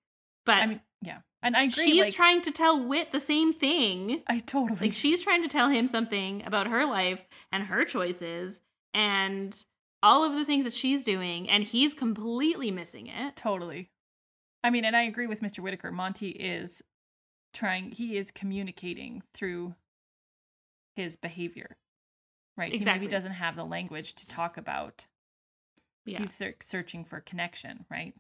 [0.45, 1.17] But I mean, yeah.
[1.43, 1.83] And I agree.
[1.85, 4.21] she's like, trying to tell Whit the same thing.
[4.27, 4.79] I totally.
[4.79, 8.59] Like she's trying to tell him something about her life and her choices
[8.93, 9.63] and
[10.03, 13.35] all of the things that she's doing and he's completely missing it.
[13.35, 13.89] Totally.
[14.63, 15.59] I mean, and I agree with Mr.
[15.59, 15.91] Whittaker.
[15.91, 16.83] Monty is
[17.53, 19.75] trying, he is communicating through
[20.95, 21.77] his behavior,
[22.57, 22.71] right?
[22.71, 22.99] He Exactly.
[23.01, 25.07] maybe doesn't have the language to talk about.
[26.05, 26.19] Yeah.
[26.19, 28.13] He's ser- searching for connection, right?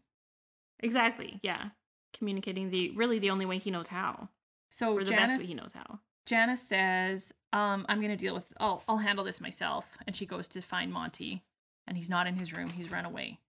[0.79, 1.39] Exactly.
[1.43, 1.69] Yeah.
[2.13, 4.29] Communicating the really the only way he knows how.
[4.69, 5.99] So Or the Janice, best way he knows how.
[6.25, 9.97] Janice says, um, I'm going to deal with, I'll, I'll handle this myself.
[10.05, 11.43] And she goes to find Monty,
[11.87, 12.69] and he's not in his room.
[12.69, 13.39] He's run away.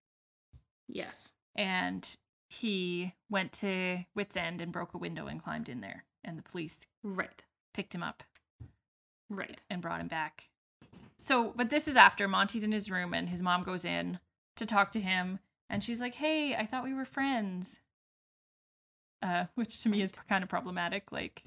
[0.89, 1.33] Yes.
[1.55, 2.17] And
[2.49, 6.05] he went to Whit's End and broke a window and climbed in there.
[6.25, 7.45] And the police Right.
[7.75, 8.23] picked him up
[9.29, 9.61] Right.
[9.71, 10.49] and brought him back.
[11.19, 14.19] So, but this is after Monty's in his room and his mom goes in
[14.57, 15.39] to talk to him
[15.71, 17.81] and she's like, "Hey, I thought we were friends."
[19.23, 21.13] Uh, which to me is kind of problematic.
[21.13, 21.45] Like,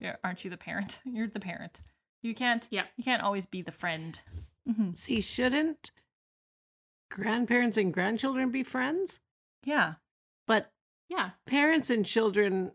[0.00, 1.00] yeah, aren't you the parent?
[1.04, 1.82] You're the parent.
[2.22, 2.66] You can't.
[2.70, 2.84] Yeah.
[2.96, 4.20] You can't always be the friend.
[4.68, 4.96] Mhm.
[4.96, 5.90] See, shouldn't
[7.10, 9.20] grandparents and grandchildren be friends?
[9.64, 9.94] Yeah.
[10.46, 10.72] But
[11.08, 11.30] Yeah.
[11.46, 12.72] parents and children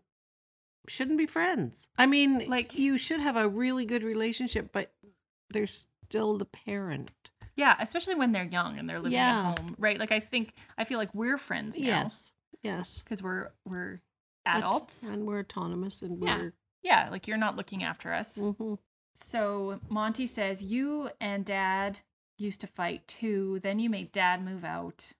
[0.88, 1.88] shouldn't be friends.
[1.96, 4.94] I mean, Like- you should have a really good relationship, but
[5.50, 7.30] they're still the parent.
[7.56, 7.76] Yeah.
[7.78, 9.50] Especially when they're young and they're living Yeah.
[9.50, 9.98] at home, right?
[9.98, 12.32] Like, I think I feel like we're friends now Yes.
[12.62, 13.02] Yes.
[13.02, 14.00] because we're we're
[14.44, 15.02] adults.
[15.04, 16.50] and we're autonomous and we're Yeah.
[16.84, 18.36] Yeah, like you're not looking after us.
[18.38, 18.78] mhm.
[19.14, 22.00] So Monty says, You and dad
[22.38, 23.58] used to fight too.
[23.62, 25.12] Then you made dad move out.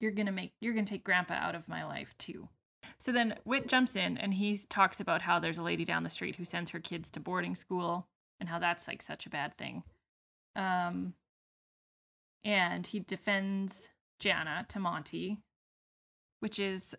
[0.00, 2.48] You're gonna make you're gonna take grandpa out of my life too.
[2.98, 6.10] So then Whit jumps in and he talks about how there's a lady down the
[6.10, 8.06] street who sends her kids to boarding school
[8.40, 9.82] and how that's like such a bad thing.
[10.56, 11.14] Um
[12.44, 15.38] and he defends Jana to Monty,
[16.40, 16.94] which is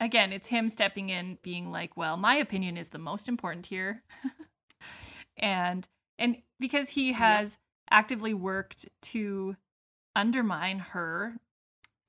[0.00, 4.02] again, it's him stepping in being like, "Well, my opinion is the most important here."
[5.36, 5.86] and
[6.18, 7.58] and because he has
[7.90, 9.56] actively worked to
[10.16, 11.34] undermine her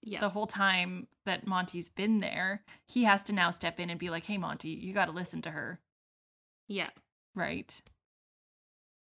[0.02, 0.20] Yeah.
[0.20, 4.10] the whole time that Monty's been there, he has to now step in and be
[4.10, 5.80] like, "Hey Monty, you got to listen to her."
[6.68, 6.90] yeah.
[7.36, 7.82] Right?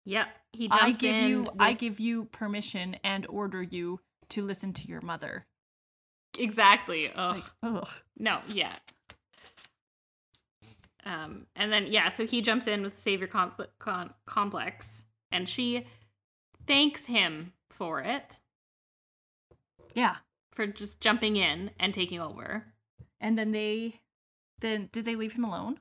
[0.07, 0.29] Yep.
[0.53, 1.29] He jumps I give in.
[1.29, 4.01] you I give you permission and order you
[4.31, 5.47] to listen to your mother.
[6.39, 7.11] Exactly.
[7.15, 7.37] Ugh.
[7.37, 7.89] Like, ugh.
[8.19, 8.75] No, yeah.
[11.05, 15.87] Um, and then yeah, so he jumps in with Savior compl- con- Complex, and she
[16.67, 18.39] thanks him for it
[19.95, 20.17] Yeah.
[20.53, 22.67] for just jumping in and taking over.
[23.19, 24.01] And then they
[24.61, 25.81] then did they leave him alone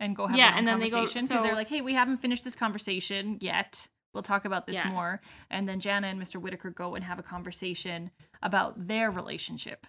[0.00, 2.42] and go have Yeah, and then they go- because they're like, "Hey, we haven't finished
[2.42, 3.86] this conversation yet.
[4.12, 4.88] We'll talk about this Yeah.
[4.90, 6.40] more." And then Jana and Mr.
[6.40, 8.10] Whittaker go and have a conversation
[8.42, 9.86] about their relationship.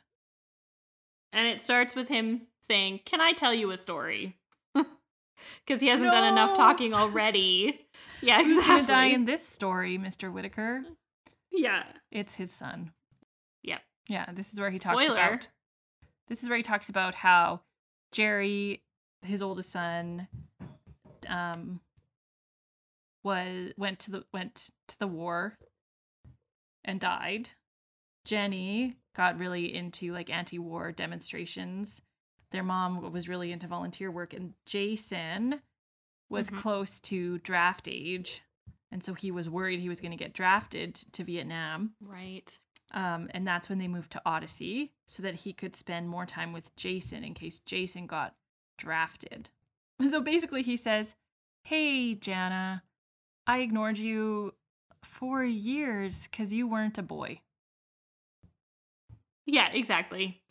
[1.33, 4.37] And it starts with him saying, "Can I tell you a story?"
[5.65, 7.87] Because he hasn't done enough talking already.
[8.23, 8.75] Yeah, Who's exactly.
[8.85, 10.31] gonna die in this story, Mr.
[10.31, 10.83] Whittaker?
[11.51, 12.91] yeah, It's his son.
[13.63, 13.81] Yep.
[14.07, 15.19] Yeah, this is where he talks Spoiler.
[15.19, 15.47] about.
[16.27, 17.61] This is where he talks about how
[18.11, 18.83] Jerry,
[19.23, 20.27] his oldest son,
[21.27, 21.79] um,
[23.23, 25.57] was went to the went to the war
[26.83, 27.49] and died.
[28.25, 32.01] Jenny got really into like anti-war demonstrations.
[32.51, 35.61] Their mom was really into volunteer work, and Jason
[36.29, 36.57] was Mhm.
[36.57, 38.41] close to draft age,
[38.91, 41.95] and so he was worried he was going to get drafted to Vietnam.
[42.01, 42.57] right.
[42.93, 46.51] Um, and that's when they moved to Odyssey so that he could spend more time
[46.51, 48.35] with Jason in case Jason got
[48.77, 49.49] drafted.
[50.09, 51.15] So basically, he says,
[51.63, 52.83] Hey, Jana,
[53.47, 54.53] I ignored you
[55.03, 57.41] for years because you weren't a boy.
[59.45, 60.41] Yeah, exactly.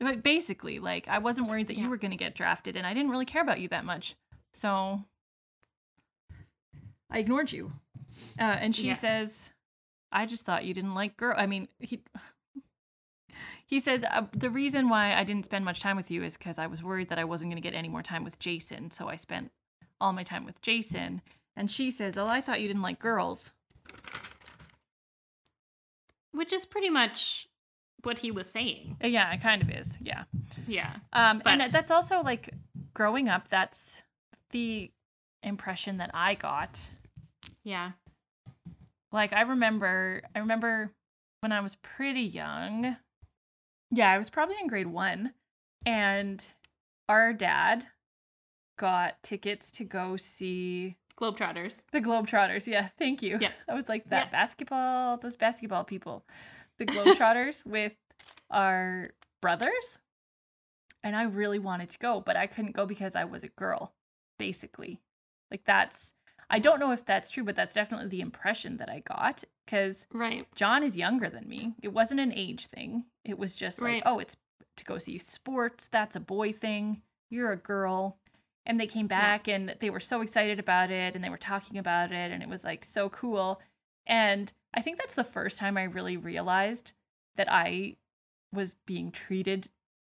[0.00, 1.84] But basically, like, I wasn't worried that Yeah.
[1.84, 4.14] you were going to get drafted, and I didn't really care about you that much.
[4.54, 5.04] So
[7.10, 7.72] I ignored you.
[8.38, 8.92] Uh, and she Yeah.
[8.94, 9.52] says,
[10.10, 11.34] I just thought you didn't like girl.
[11.36, 12.02] I mean, he.
[13.66, 16.58] He says uh, the reason why I didn't spend much time with you is because
[16.58, 19.10] I was worried that I wasn't going to get any more time with Jason, so
[19.10, 19.52] I spent
[20.00, 21.20] all my time with Jason.
[21.58, 23.50] And she says, "Oh, I thought you didn't like girls."
[26.30, 27.48] Which is pretty much
[28.04, 28.96] what he was saying.
[29.02, 29.98] Uh, Yeah, it kind of is.
[30.00, 30.24] Yeah.
[30.68, 30.94] Yeah.
[31.12, 32.50] Um, and that's also like
[32.94, 33.48] growing up.
[33.48, 34.04] That's
[34.50, 34.92] the
[35.42, 36.90] impression that I got.
[37.64, 37.92] Yeah.
[39.10, 40.92] Like I remember, I remember
[41.40, 42.96] when I was pretty young.
[43.90, 45.32] Yeah, I was probably in grade one,
[45.84, 46.46] and
[47.08, 47.86] our dad
[48.78, 51.82] got tickets to go see Globetrotters.
[51.92, 52.66] the Globetrotters.
[52.66, 53.38] Yeah, thank you.
[53.40, 53.50] Yeah.
[53.68, 54.30] I was like that Yeah.
[54.30, 56.24] basketball, those basketball people,
[56.78, 57.94] the Globetrotters with
[58.50, 59.10] our
[59.42, 59.98] brothers.
[61.02, 63.92] And I really wanted to go, but I couldn't go because I was a girl,
[64.38, 65.00] basically.
[65.50, 66.14] Like that's
[66.50, 70.06] I don't know if that's true, but that's definitely the impression that I got cuz
[70.12, 70.46] Right.
[70.54, 71.74] John is younger than me.
[71.82, 73.04] It wasn't an age thing.
[73.24, 74.02] It was just like, Right.
[74.06, 74.36] oh, it's
[74.76, 75.88] to go see sports.
[75.88, 77.02] That's a boy thing.
[77.30, 78.18] You're a girl.
[78.68, 81.78] And they came back and they were so excited about it and they were talking
[81.78, 83.60] about it and it was like so cool.
[84.06, 86.92] And I think that's the first time I really realized
[87.36, 87.96] that I
[88.52, 89.70] was being treated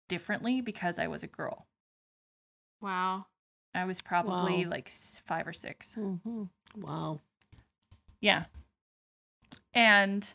[0.09, 1.65] differently because I was a girl.
[2.81, 3.27] Wow.
[3.73, 4.71] I was probably Wow.
[4.71, 5.95] like five or six.
[5.95, 6.49] Mhm.
[6.75, 7.21] Wow.
[8.19, 8.45] Yeah.
[9.73, 10.33] And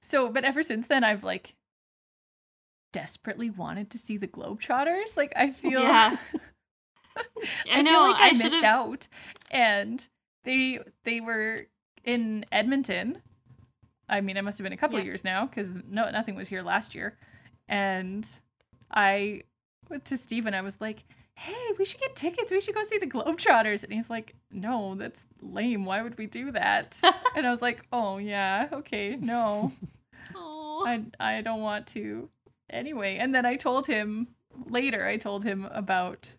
[0.00, 1.56] so, but ever since then, I've like
[2.92, 5.16] desperately wanted to see the Globetrotters.
[5.16, 6.16] Like, I feel, Yeah.
[7.70, 7.90] I, I know.
[7.90, 9.08] feel like I, I, missed out.
[9.50, 10.06] And
[10.44, 11.66] they they were
[12.04, 13.18] in Edmonton.
[14.08, 15.10] I mean, it must have been a couple of Yeah.
[15.10, 17.16] years now because no, nothing was here last year.
[17.68, 18.28] And
[18.90, 19.42] I
[19.88, 21.04] went to Steven, I was like,
[21.34, 22.50] hey, we should get tickets.
[22.50, 23.84] We should go see the Globetrotters.
[23.84, 25.84] And he's like, no, that's lame.
[25.84, 27.00] Why would we do that?
[27.36, 29.72] and I was like, oh, yeah, okay, no,
[30.36, 32.28] I, I don't want to.
[32.68, 34.28] Anyway, and then I told him
[34.66, 36.36] later, I told him about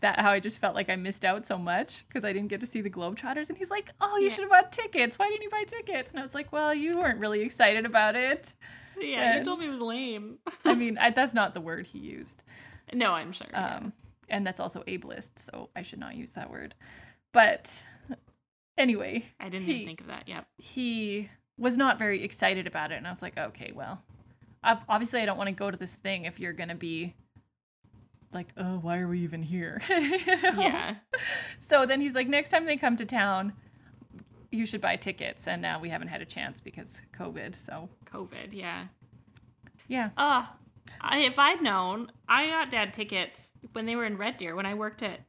[0.00, 2.60] that, how I just felt like I missed out so much because I didn't get
[2.60, 3.48] to see the Globetrotters.
[3.48, 4.32] And he's like, oh, you Yeah.
[4.34, 5.18] should have bought tickets.
[5.18, 6.10] Why didn't you buy tickets?
[6.10, 8.54] And I was like, well, you weren't really excited about it.
[9.00, 10.38] yeah, you told me it was lame.
[10.64, 12.42] I mean, I, that's not the word he used.
[12.92, 13.46] no, I'm sure.
[13.50, 13.76] yeah.
[13.76, 13.92] Um,
[14.28, 16.74] and that's also ableist, so I should not use that word.
[17.32, 17.84] But
[18.78, 20.28] anyway, I didn't he- even think of that.
[20.28, 20.46] Yep.
[20.58, 21.28] he
[21.58, 24.02] was not very excited about it, and I was like, okay, well,
[24.62, 27.14] I've, obviously I don't want to go to this thing if you're gonna be
[28.34, 29.80] like, oh, why are we even here?
[29.88, 30.60] You know?
[30.60, 30.94] Yeah.
[31.60, 33.52] So then he's like, next time they come to town,
[34.50, 37.54] you should buy tickets, and now we haven't had a chance because COVID.
[37.54, 38.52] So COVID.
[38.52, 38.86] Yeah.
[39.88, 40.46] yeah, Uh,
[41.00, 44.66] I, if I'd known, I got dad tickets when they were in Red Deer when
[44.66, 45.20] I worked at.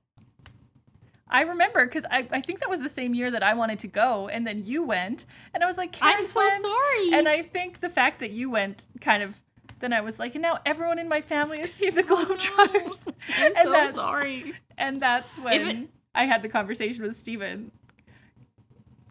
[1.28, 3.88] I remember because I, I think that was the same year that I wanted to
[3.88, 6.62] go, and then you went, and I was like, I'm so went.
[6.62, 7.14] sorry.
[7.14, 9.42] And I think the fact that you went kind of,
[9.86, 13.08] then I was like, and now everyone in my family has seen the Globetrotters.
[13.08, 13.14] I'm
[13.46, 14.54] and so that's, sorry.
[14.78, 17.72] And that's when it- I had the conversation with Steven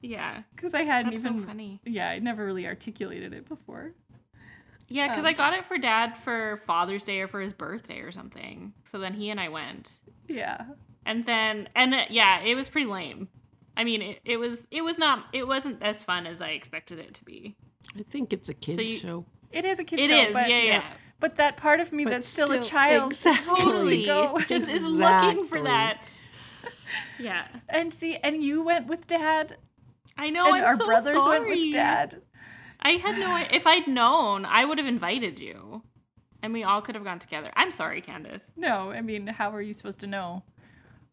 [0.03, 0.43] Yeah.
[0.55, 1.81] because I hadn't That's even, so funny.
[1.85, 3.93] yeah, I'd never really articulated it before.
[4.89, 8.01] Yeah, because Um, I got it for dad for Father's Day or for his birthday
[8.01, 8.75] or something.
[8.85, 9.99] So then he and I went.
[10.29, 10.65] Yeah.
[11.07, 13.29] And then, and uh, yeah, it was pretty lame.
[13.77, 16.99] I mean, it, it was, it was not, it wasn't as fun as I expected
[16.99, 17.57] it to be.
[17.99, 19.27] I think it's a kid's you- show.
[19.53, 20.85] It is a kid It show, is, but yeah, yeah.
[21.21, 23.53] But that part of me But that's still, a child exactly.
[23.55, 24.05] needs to Totally.
[24.05, 24.39] go.
[24.49, 26.21] Just is looking for that.
[27.19, 27.45] Yeah.
[27.69, 29.57] And see, and you went with dad,
[30.17, 30.47] I know.
[30.47, 31.41] and I'm our so brothers sorry.
[31.41, 32.23] went with dad.
[32.81, 33.45] I had no.
[33.53, 35.83] If I'd known, I would have invited you.
[36.43, 37.51] And we all could have gone together.
[37.57, 38.53] I'm sorry, Candace.
[38.57, 40.43] No, I mean, how are you supposed to know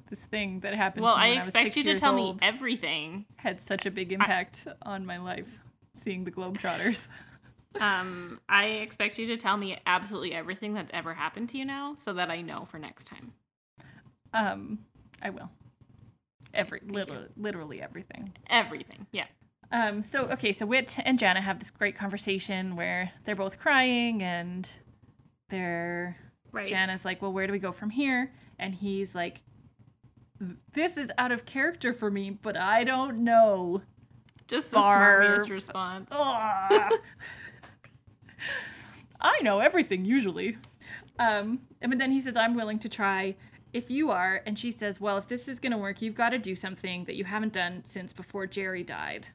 [0.09, 1.97] this thing that happened Well, to me I when I was expect six you to
[1.99, 3.25] tell old me everything.
[3.37, 5.59] had such a big impact on my life,
[5.93, 7.07] seeing the Globetrotters.
[7.79, 11.95] Um, I expect you to tell me absolutely everything that's ever happened to you now
[11.95, 13.33] so that I know for next time.
[14.33, 14.79] Um,
[15.21, 15.49] I will.
[16.53, 18.33] Every literally, literally everything.
[18.49, 19.07] Everything.
[19.11, 19.25] Yeah.
[19.71, 24.21] Um, so okay, so Whit and Jana have this great conversation where they're both crying
[24.21, 24.69] and
[25.49, 26.17] they're
[26.51, 26.67] Right.
[26.67, 29.43] Jana's like, "Well, where do we go from here?" And he's like,
[30.73, 33.83] "This is out of character for me, but I don't know."
[34.47, 35.49] Just the Barf.
[35.49, 36.09] response.
[39.19, 40.57] I know everything usually.
[41.19, 43.35] Um, and then he says, I'm willing to try
[43.73, 46.29] if you are, and she says, well, if this is going to work, you've got
[46.31, 49.29] to do something that you haven't done since before Jerry died.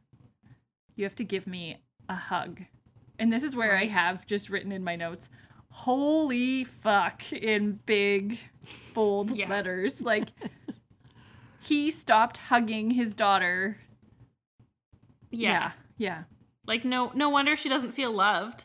[0.95, 1.79] You have to give me
[2.09, 2.63] a hug.
[3.19, 5.31] And this is where I have just written in my notes,
[5.71, 8.39] holy fuck, in big,
[8.95, 9.49] bold Yeah.
[9.49, 10.03] letters.
[10.03, 10.29] Like,
[11.63, 13.79] he stopped hugging his daughter.
[15.31, 15.51] Yeah.
[15.51, 15.73] Yeah.
[15.99, 16.23] Yeah.
[16.67, 18.65] Like no no wonder she doesn't feel loved.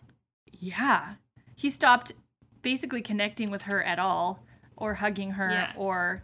[0.61, 1.15] Yeah.
[1.55, 2.13] He stopped
[2.61, 4.43] basically connecting with her at all
[4.77, 5.73] or hugging her Yeah.
[5.75, 6.23] or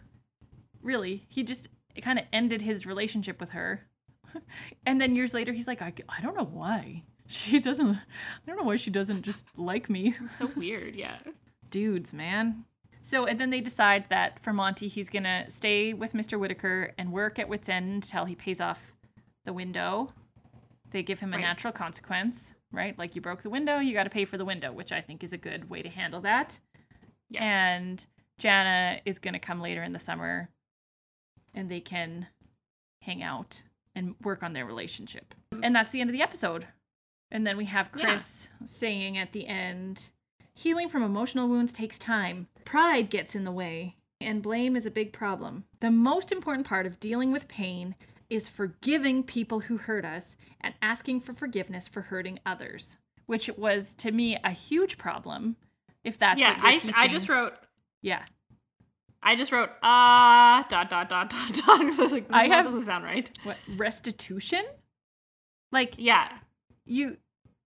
[0.82, 1.68] really, he just
[2.00, 3.86] kind of ended his relationship with her.
[4.86, 7.02] and then years later, he's like, I, I don't know why.
[7.26, 7.98] She doesn't, I
[8.46, 10.14] don't know why she doesn't just like me.
[10.38, 11.18] So weird, yeah.
[11.70, 12.64] Dudes, man.
[13.02, 16.38] So, and then they decide that for Monty, he's going to stay with Mr.
[16.38, 18.92] Whittaker and work at Whit's End until he pays off
[19.44, 20.12] the window.
[20.90, 21.42] They give him a Right.
[21.42, 22.98] natural consequence, right?
[22.98, 25.22] Like you broke the window, you got to pay for the window, which I think
[25.24, 26.60] is a good way to handle that.
[27.30, 27.42] Yeah.
[27.44, 28.06] And
[28.38, 30.48] Jana is going to come later in the summer
[31.54, 32.28] and they can
[33.02, 33.62] hang out
[33.94, 35.34] and work on their relationship.
[35.62, 36.66] And that's the end of the episode.
[37.30, 38.04] And then we have Yeah.
[38.04, 40.10] Chris saying at the end
[40.54, 42.48] healing from emotional wounds takes time.
[42.64, 45.64] Pride gets in the way, and blame is a big problem.
[45.80, 47.94] The most important part of dealing with pain
[48.30, 53.94] is forgiving people who hurt us and asking for forgiveness for hurting others, which was
[53.94, 55.56] to me a huge problem.
[56.04, 56.94] If that's yeah, what you're I teaching.
[56.96, 57.54] I just wrote
[58.02, 58.22] yeah.
[59.22, 61.80] I just wrote ah dot dot dot dot dot.
[61.80, 63.30] 'cause I was like, I that have- doesn't sound right.
[63.44, 64.64] What restitution?
[65.72, 66.28] Like Yeah.
[66.84, 67.16] you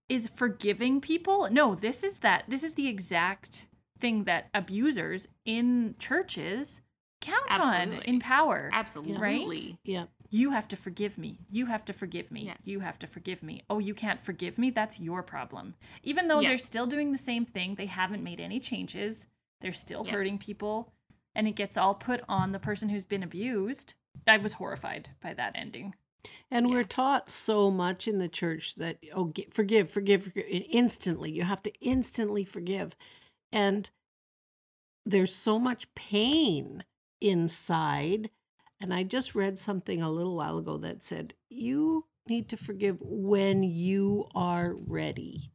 [0.08, 3.66] is forgiving people no this is that this is the exact
[3.98, 6.80] thing that abusers in churches
[7.20, 9.14] count on in power Absolutely.
[9.14, 9.78] Absolutely.
[9.84, 10.04] Yeah.
[10.34, 12.56] You have to forgive me you have to forgive me Yeah.
[12.64, 16.40] you have to forgive me oh you can't forgive me that's your problem even though
[16.40, 16.48] Yeah.
[16.50, 19.26] they're still doing the same thing they haven't made any changes
[19.60, 20.12] they're still Yeah.
[20.12, 20.92] hurting people
[21.34, 23.94] and it gets all put on the person who's been abused
[24.26, 25.94] i was horrified by that ending
[26.50, 26.74] And Yeah.
[26.76, 31.32] we're taught so much in the church that oh, gi- forgive, forgive, forgive instantly.
[31.32, 32.94] You have to instantly forgive,
[33.50, 33.90] and
[35.04, 36.84] there's so much pain
[37.20, 38.30] inside.
[38.82, 42.98] And I just read something a little while ago that said you need to forgive
[43.00, 45.52] when you are ready.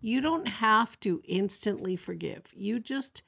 [0.00, 2.42] You don't have to instantly forgive.
[2.54, 3.22] You just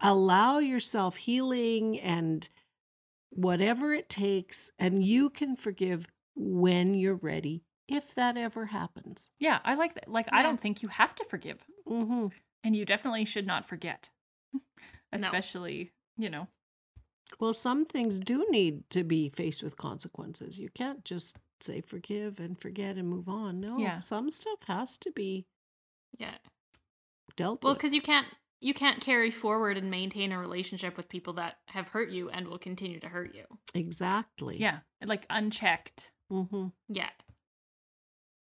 [0.00, 2.48] allow yourself healing and
[3.30, 9.28] whatever it takes, and you can forgive when you're ready, if that ever happens.
[9.40, 12.26] yeah i like that like i don't think you have to forgive Mm-hmm.
[12.62, 14.10] and you definitely should not forget
[15.12, 16.46] especially you know
[17.38, 20.58] Well, some things do need to be faced with consequences.
[20.58, 23.60] You can't just say forgive and forget and move on.
[23.60, 23.98] No, Yeah.
[23.98, 25.46] some stuff has to be
[26.18, 26.38] Yeah.
[27.36, 27.78] dealt Well, with.
[27.78, 28.28] because you can't
[28.60, 32.48] you can't carry forward and maintain a relationship with people that have hurt you and
[32.48, 33.44] will continue to hurt you.
[33.74, 34.58] Exactly.
[34.58, 36.68] yeah like unchecked Mm-hmm.
[36.88, 37.10] Yeah.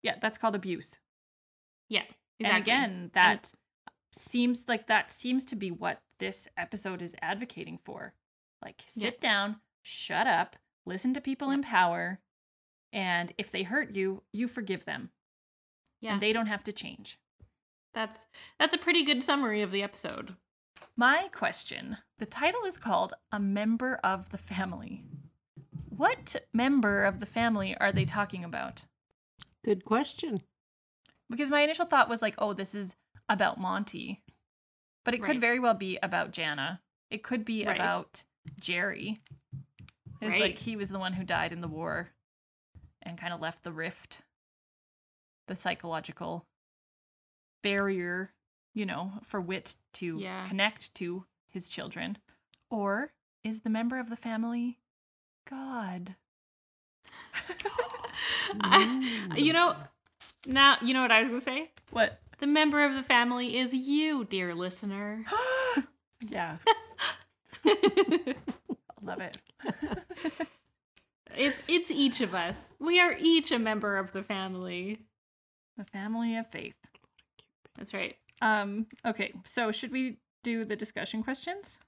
[0.02, 0.98] yeah that's called abuse
[1.88, 2.04] Yeah.
[2.38, 3.52] and again that
[4.12, 8.14] seems like that seems to be what this episode is advocating for
[8.62, 9.20] like sit Yeah.
[9.20, 10.56] down shut up
[10.86, 12.20] listen to people in power
[12.92, 15.10] and if they hurt you you forgive them
[16.00, 16.12] yeah.
[16.14, 17.18] and they don't have to change
[17.94, 18.26] that's
[18.58, 20.36] that's a pretty good summary of the episode.
[20.96, 25.02] my question the title is called a member of the family
[25.88, 28.84] what member of the family are they talking about
[29.62, 30.40] Good question.
[31.28, 32.96] because my initial thought was like oh this is
[33.28, 34.22] about monty
[35.04, 36.80] but it could very well be about jana
[37.10, 37.76] it could be Right.
[37.76, 38.24] about
[38.58, 39.20] jerry
[40.20, 42.10] it's like he was the one who died in the war
[43.02, 44.22] and kind of left the rift
[45.48, 46.46] the psychological
[47.62, 48.30] barrier
[48.74, 50.44] you know for whit to Yeah.
[50.46, 52.18] connect to his children
[52.70, 53.12] or
[53.42, 54.78] is the member of the family
[55.48, 56.14] god
[58.60, 59.74] I, you know,
[60.46, 61.70] now you know what I was gonna say.
[61.90, 65.24] what The member of the family is you, dear listener.
[66.28, 66.58] yeah
[69.02, 69.36] love it
[71.36, 72.70] it's it's each of us.
[72.78, 75.00] We are each a member of the family.
[75.76, 76.74] the family of faith
[77.76, 78.16] That's right.
[78.42, 81.78] Um, okay, so should we do the discussion questions?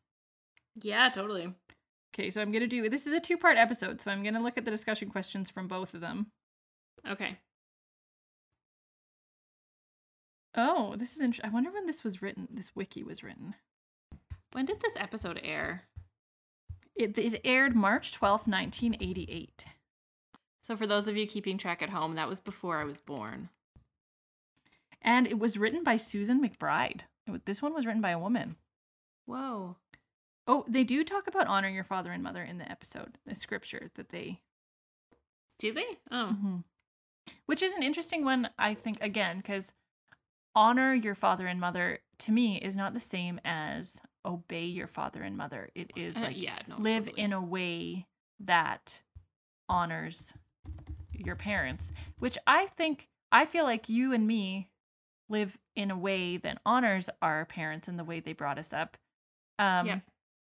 [0.81, 1.53] Yeah, totally.
[2.15, 4.59] Okay, so I'm gonna do this is a two part episode, so I'm gonna look
[4.59, 6.29] at the discussion questions from both of them.
[7.09, 7.39] Okay.
[10.55, 11.51] Oh, this is interesting.
[11.51, 12.49] I wonder when this was written.
[12.51, 13.55] This wiki was written.
[14.53, 15.85] When did this episode air?
[16.95, 19.65] It, it aired March twelfth, 1988.
[20.63, 23.49] So for those of you keeping track at home, that was before I was born.
[25.01, 27.01] And it was written by Susan McBride.
[27.45, 28.57] This one was written by a woman.
[29.27, 29.77] Whoa.
[30.47, 33.91] Oh, they do talk about honor your father and mother in the episode, the scripture
[33.95, 34.41] that they
[35.59, 35.87] Do they?
[36.11, 36.37] Oh.
[36.37, 36.57] Mm-hmm.
[37.47, 39.73] which is an interesting one i think again because
[40.57, 45.23] honor your father and mother to me is not the same as obey your father
[45.23, 46.77] and mother it is Uh, like yeah, no.
[46.79, 47.23] live totally.
[47.23, 48.07] in a way
[48.41, 49.03] that
[49.69, 50.35] honors
[51.13, 54.69] your parents which i think i feel like you and me
[55.29, 58.97] live in a way that honors our parents and the way they brought us up
[59.59, 60.01] um Yeah.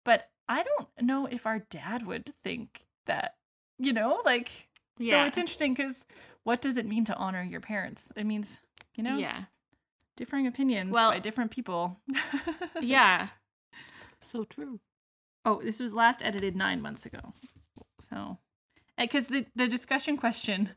[0.05, 3.37] but i don't know if our dad would think that
[3.79, 5.11] you know like yeah.
[5.23, 6.05] so it's interesting because
[6.45, 8.13] what does it mean to honor your parents?
[8.17, 8.61] It means,
[8.95, 9.45] you know, Yeah.
[10.15, 11.99] differing opinions Well- by different people.
[12.83, 13.29] Yeah.
[14.25, 14.81] So true.
[15.45, 17.21] Oh, this was last edited nine months ago.
[18.11, 18.39] So,
[18.99, 20.71] because the, the discussion question,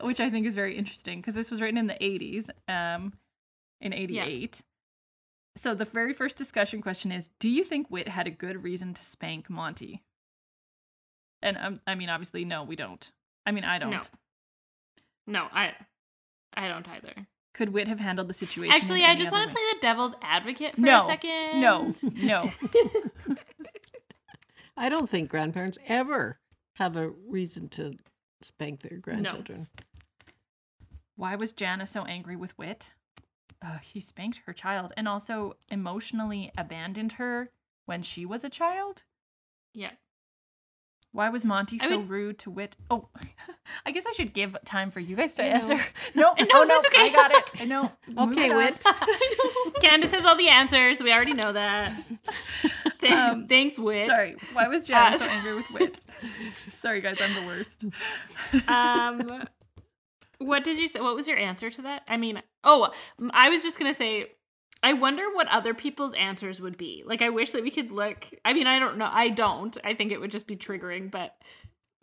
[0.00, 3.14] which I think is very interesting, because this was written in the 80s, um,
[3.80, 4.62] in 88.
[5.56, 8.94] So the very first discussion question is Do you think Whit had a good reason
[8.94, 10.02] to spank Monty?
[11.42, 13.10] And um, I mean, obviously, no, we don't.
[13.44, 13.90] I mean, I don't.
[13.90, 14.00] No.
[15.26, 15.74] No, I
[16.54, 17.26] I don't either.
[17.54, 18.74] Could Whit have handled the situation?
[18.74, 21.02] Actually, I just want to play the devil's advocate for No.
[21.02, 21.60] a second.
[21.60, 22.50] No, no.
[24.76, 26.38] I don't think grandparents ever
[26.76, 27.94] have a reason to
[28.40, 29.68] spank their grandchildren.
[31.14, 32.92] Why was Jana so angry with Whit?
[33.64, 37.50] Uh, he spanked her child and also emotionally abandoned her
[37.84, 39.04] when she was a child.
[39.74, 39.92] Yeah.
[41.12, 42.76] Why was Monty I so would- rude to Whit?
[42.90, 43.08] Oh,
[43.86, 45.74] I guess I should give time for you guys to answer.
[46.14, 47.02] No, No, no, no, that's okay.
[47.02, 47.50] I got it.
[47.60, 47.92] I know.
[48.18, 48.84] Okay, Whit.
[49.80, 51.02] Candace has all the answers.
[51.02, 51.94] We already know that.
[53.00, 54.08] Th- Um, Thanks, Whit.
[54.08, 56.00] Sorry, why was Jana Uh, so angry with Whit?
[56.72, 57.84] Sorry, guys, I'm the worst.
[58.68, 59.44] Um,
[60.38, 61.00] what did you say?
[61.00, 62.02] What was your answer to that?
[62.08, 62.90] I mean, oh,
[63.32, 64.32] I was just gonna say.
[64.82, 67.02] I wonder what other people's answers would be.
[67.06, 68.26] Like, I wish that we could look.
[68.44, 69.08] I mean, I don't know.
[69.10, 69.76] I don't.
[69.84, 71.36] I think it would just be triggering, but,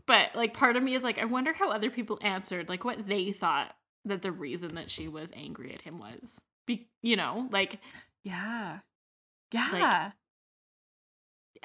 [0.05, 3.07] but like, part of me is like, I wonder how other people answered, like, what
[3.07, 3.75] they thought
[4.05, 6.39] that the reason that she was angry at him was.
[6.65, 7.80] Be, you know, like,
[8.23, 8.80] Yeah,
[9.51, 10.11] yeah,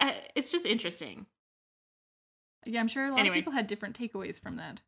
[0.01, 1.27] uh, it's just interesting.
[2.67, 2.81] yeah.
[2.81, 3.37] I'm sure a lot Anyway.
[3.39, 4.81] of people had different takeaways from that.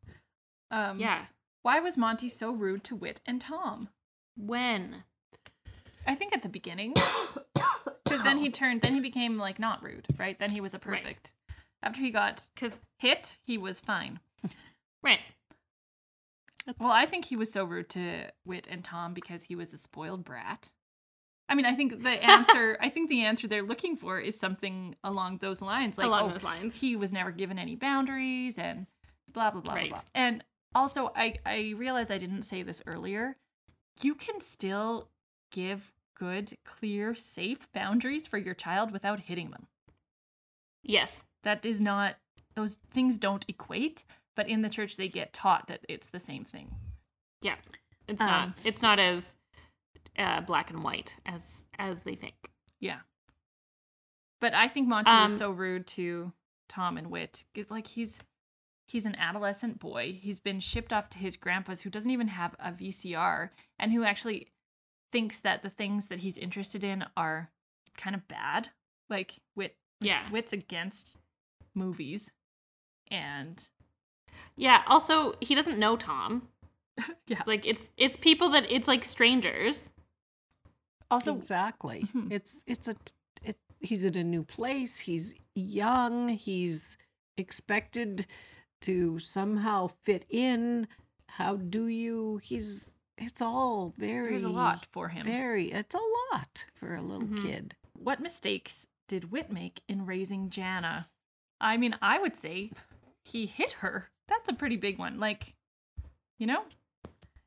[0.71, 1.25] Um, Yeah.
[1.61, 3.89] Why was Monty so rude to Whit and Tom?
[4.35, 5.03] When?
[6.07, 6.93] I think at the beginning,
[8.03, 10.39] because then he turned, then he became like not rude, right?
[10.39, 11.03] Then he was a Right.
[11.03, 11.33] perfect.
[11.83, 14.19] After he got Because hit, he was fine.
[15.03, 15.19] right.
[16.79, 19.77] Well, I think he was so rude to Whit and Tom because he was a
[19.77, 20.71] spoiled brat.
[21.49, 24.95] I mean, I think the answer, I think the answer they're looking for is something
[25.03, 26.75] along those lines, like Along oh, those lines.
[26.81, 28.87] he was never given any boundaries and
[29.31, 29.89] blah blah blah Right.
[29.89, 30.09] blah blah.
[30.15, 30.43] And
[30.75, 33.37] also, I I realize I didn't say this earlier.
[34.01, 35.07] You can still
[35.51, 39.67] give good, clear, safe boundaries for your child without hitting them.
[40.83, 41.23] Yes.
[41.43, 42.15] That is not
[42.55, 44.03] those things don't equate,
[44.35, 46.75] but in the church they get taught that it's the same thing.
[47.41, 47.55] Yeah.
[48.07, 48.49] It's Um, not.
[48.63, 49.35] It's not as
[50.17, 52.33] uh, black and white as as they think.
[52.79, 52.99] Yeah.
[54.39, 56.31] But I think Monty was Um, so rude to
[56.69, 57.43] Tom and Whit.
[57.55, 58.19] It's like he's
[58.87, 60.17] he's an adolescent boy.
[60.19, 64.03] He's been shipped off to his grandpa's who doesn't even have a VCR and who
[64.03, 64.47] actually
[65.11, 67.49] thinks that the things that he's interested in are
[67.97, 68.69] kind of bad.
[69.09, 70.29] Like Whit Yeah.
[70.29, 71.17] Whit's against
[71.73, 72.31] movies.
[73.09, 73.67] And
[74.55, 74.83] Yeah.
[74.87, 76.49] Also, he doesn't know Tom.
[77.27, 77.41] yeah.
[77.45, 79.89] Like it's it's people that it's like strangers.
[81.09, 82.07] Also exactly.
[82.13, 82.31] Mhm.
[82.31, 82.95] It's it's a
[83.41, 84.99] it, he's in a new place.
[84.99, 86.29] He's young.
[86.29, 86.97] He's
[87.37, 88.25] expected
[88.81, 90.87] to somehow fit in.
[91.29, 92.39] How do you?
[92.43, 95.25] He's it's all very there's a lot for him.
[95.25, 95.99] Very it's a
[96.33, 97.41] lot for a little Mhm.
[97.41, 97.75] kid.
[97.93, 101.09] What mistakes did Whit make in raising Jana?
[101.59, 102.71] I mean, I would say
[103.23, 104.11] he hit her.
[104.27, 105.19] That's a pretty big one.
[105.19, 105.55] Like,
[106.37, 106.65] you know,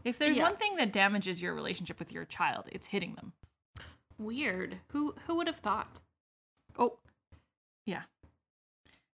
[0.04, 0.42] if there's Yeah.
[0.44, 3.32] one thing that damages your relationship with your child, it's hitting them.
[4.18, 4.80] Weird.
[4.88, 6.00] Who who would have thought?
[6.76, 6.98] Oh,
[7.86, 8.04] yeah.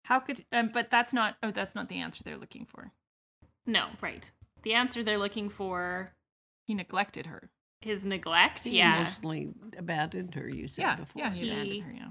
[0.05, 0.45] How could?
[0.51, 1.37] Um, but that's not.
[1.43, 2.91] Oh, that's not the answer they're looking for.
[3.65, 4.31] No, right.
[4.61, 6.14] The answer they're looking for
[6.65, 7.49] He neglected her.
[7.81, 8.65] His neglect.
[8.65, 8.97] He yeah.
[9.01, 10.49] emotionally abandoned her.
[10.49, 11.21] You said Yeah, before.
[11.21, 11.33] yeah.
[11.33, 11.91] He He- abandoned her.
[11.93, 12.07] Yeah.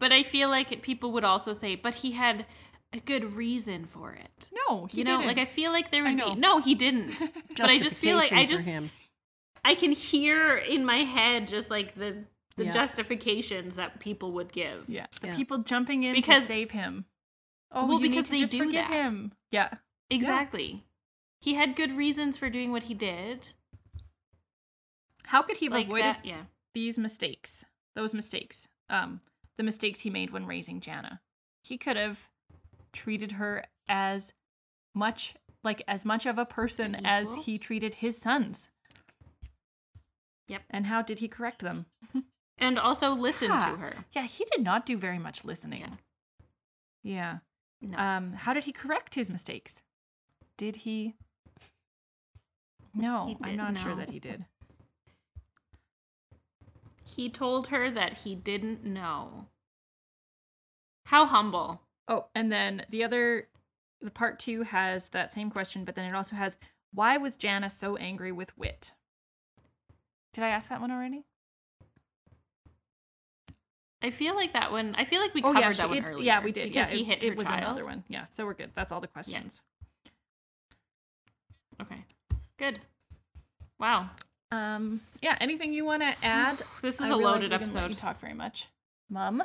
[0.00, 2.46] But I feel like people would also say, but he had
[2.92, 4.50] a good reason for it.
[4.68, 5.28] No, he you know, didn't.
[5.28, 6.34] like I feel like there I would know.
[6.34, 6.40] be.
[6.40, 7.16] No, he didn't.
[7.56, 8.90] but I just feel like I Justification for just him.
[9.64, 12.24] I can hear in my head just like the
[12.56, 12.70] the Yeah.
[12.70, 14.84] justifications that people would give.
[14.88, 15.36] Yeah, the Yeah.
[15.36, 17.06] people jumping in Because- to save him.
[17.72, 19.06] Oh, Well, you because need to they just do forgive that.
[19.06, 19.32] him.
[19.50, 19.70] Yeah.
[20.10, 20.84] Exactly.
[21.40, 23.54] He had good reasons for doing what he did.
[25.26, 26.42] How could he have Like avoided that, yeah.
[26.74, 27.64] these mistakes?
[27.94, 28.68] Those mistakes.
[28.90, 29.20] Um,
[29.56, 31.20] the mistakes he made when raising Jana.
[31.62, 32.28] He could have
[32.92, 34.32] treated her as
[34.94, 38.68] much like as much of a person as he treated his sons.
[40.48, 40.62] Yep.
[40.70, 41.86] And how did he correct them?
[42.56, 43.70] And also listen Yeah.
[43.72, 43.94] to her.
[44.12, 45.98] Yeah, he did not do very much listening.
[47.02, 47.38] Yeah.
[47.82, 47.98] No.
[47.98, 49.82] Um, how did he correct his mistakes?
[50.56, 51.14] Did he?
[52.94, 54.44] No, He I'm did- not sure that he did.
[57.14, 59.46] He told her that he didn't know.
[61.06, 61.82] How humble.
[62.08, 63.48] Oh, and then the other,
[64.00, 66.58] the part two has that same question, but then it also has
[66.92, 68.92] why was Jana so angry with Whit?
[70.32, 71.24] Did I ask that one already?
[74.02, 74.94] I feel like that one.
[74.98, 76.24] I feel like we oh covered yeah, that she- one it- earlier.
[76.24, 76.74] yeah, we did.
[76.74, 77.62] Yeah, he it, hit it was child.
[77.62, 78.04] another one.
[78.08, 78.70] Yeah, so we're good.
[78.74, 79.62] That's all the questions.
[81.80, 82.04] Okay,
[82.58, 82.80] good.
[83.78, 84.10] Wow,
[84.50, 85.36] Um, yeah.
[85.40, 86.62] Anything you want to add?
[86.82, 87.90] this is I a loaded we didn't episode.
[87.90, 88.68] You talk very much,
[89.10, 89.42] Mom.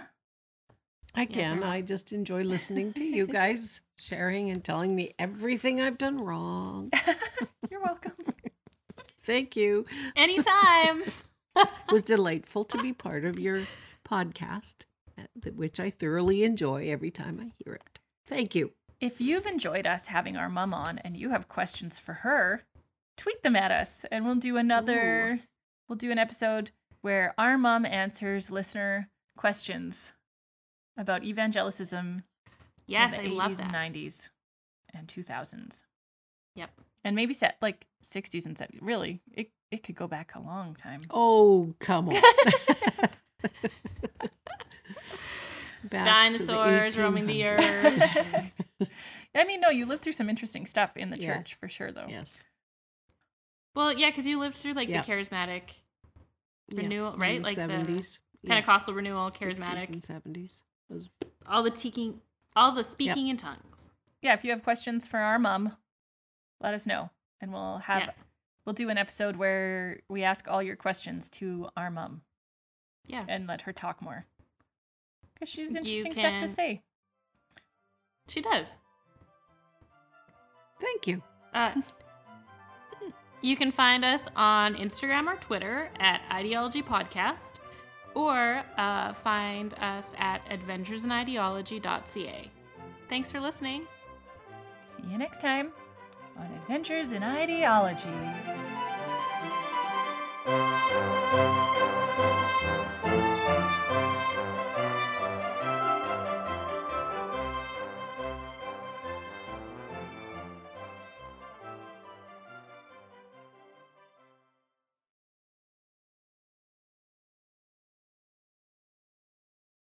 [1.16, 1.70] Again, Mom.
[1.70, 6.92] I just enjoy listening to you guys sharing and telling me everything I've done wrong.
[7.72, 8.14] You're welcome.
[9.24, 9.86] Thank you.
[10.16, 11.04] Anytime.
[11.56, 13.68] It was delightful to be part of your
[14.08, 14.86] podcast,
[15.18, 15.24] uh,
[15.56, 18.00] which I thoroughly enjoy every time I hear it.
[18.26, 18.72] Thank you.
[19.02, 22.64] If you've enjoyed us having our mom on and you have questions for her,
[23.20, 25.40] tweet them at us and we'll do another
[25.90, 26.72] we'll do an episode
[27.02, 30.14] where our mom answers listener questions
[30.98, 32.24] about evangelicism
[32.88, 33.76] yes, in I the love 80s that.
[33.76, 34.30] and 90s
[34.94, 35.84] and 2000s.
[36.56, 36.72] Yep.
[37.04, 38.80] And maybe set like 60s and 70s.
[38.82, 41.02] Really, it it could go back a long time.
[41.12, 42.16] Oh, come on.
[45.84, 48.52] Back to the Dinosaurs roaming the 1800s.
[49.36, 51.38] I mean, no, you lived through some interesting stuff in the Yeah.
[51.38, 52.06] church for sure though.
[52.10, 52.44] yes.
[53.76, 55.02] Well, yeah, because you lived through like Yeah.
[55.02, 55.62] the charismatic
[56.74, 57.38] renewal, in right?
[57.40, 58.20] the Like the 70s.
[58.42, 60.62] yeah, Pentecostal renewal, 60s charismatic, and 70s.
[60.90, 61.10] Was
[61.48, 62.22] all the teaching,
[62.56, 63.92] all the speaking in tongues.
[64.22, 65.78] yeah, if you have questions for our mom,
[66.60, 67.10] let us know,
[67.40, 68.12] and we'll have Yeah.
[68.66, 72.24] we'll do an episode where we ask all your questions to our mom
[73.06, 73.24] Yeah.
[73.28, 74.26] and let her talk more
[75.34, 76.84] because she's You interesting stuff to say.
[78.28, 78.78] She does.
[80.80, 81.22] Thank you.
[81.54, 81.82] Uh,
[83.42, 87.54] you can find us on Instagram or Twitter at Ideology Podcast,
[88.14, 92.52] or uh, find us at adventuresideology.ca.
[93.08, 93.88] Thanks for listening.
[94.88, 95.72] See you next time
[96.38, 98.10] on Adventures in Ideology.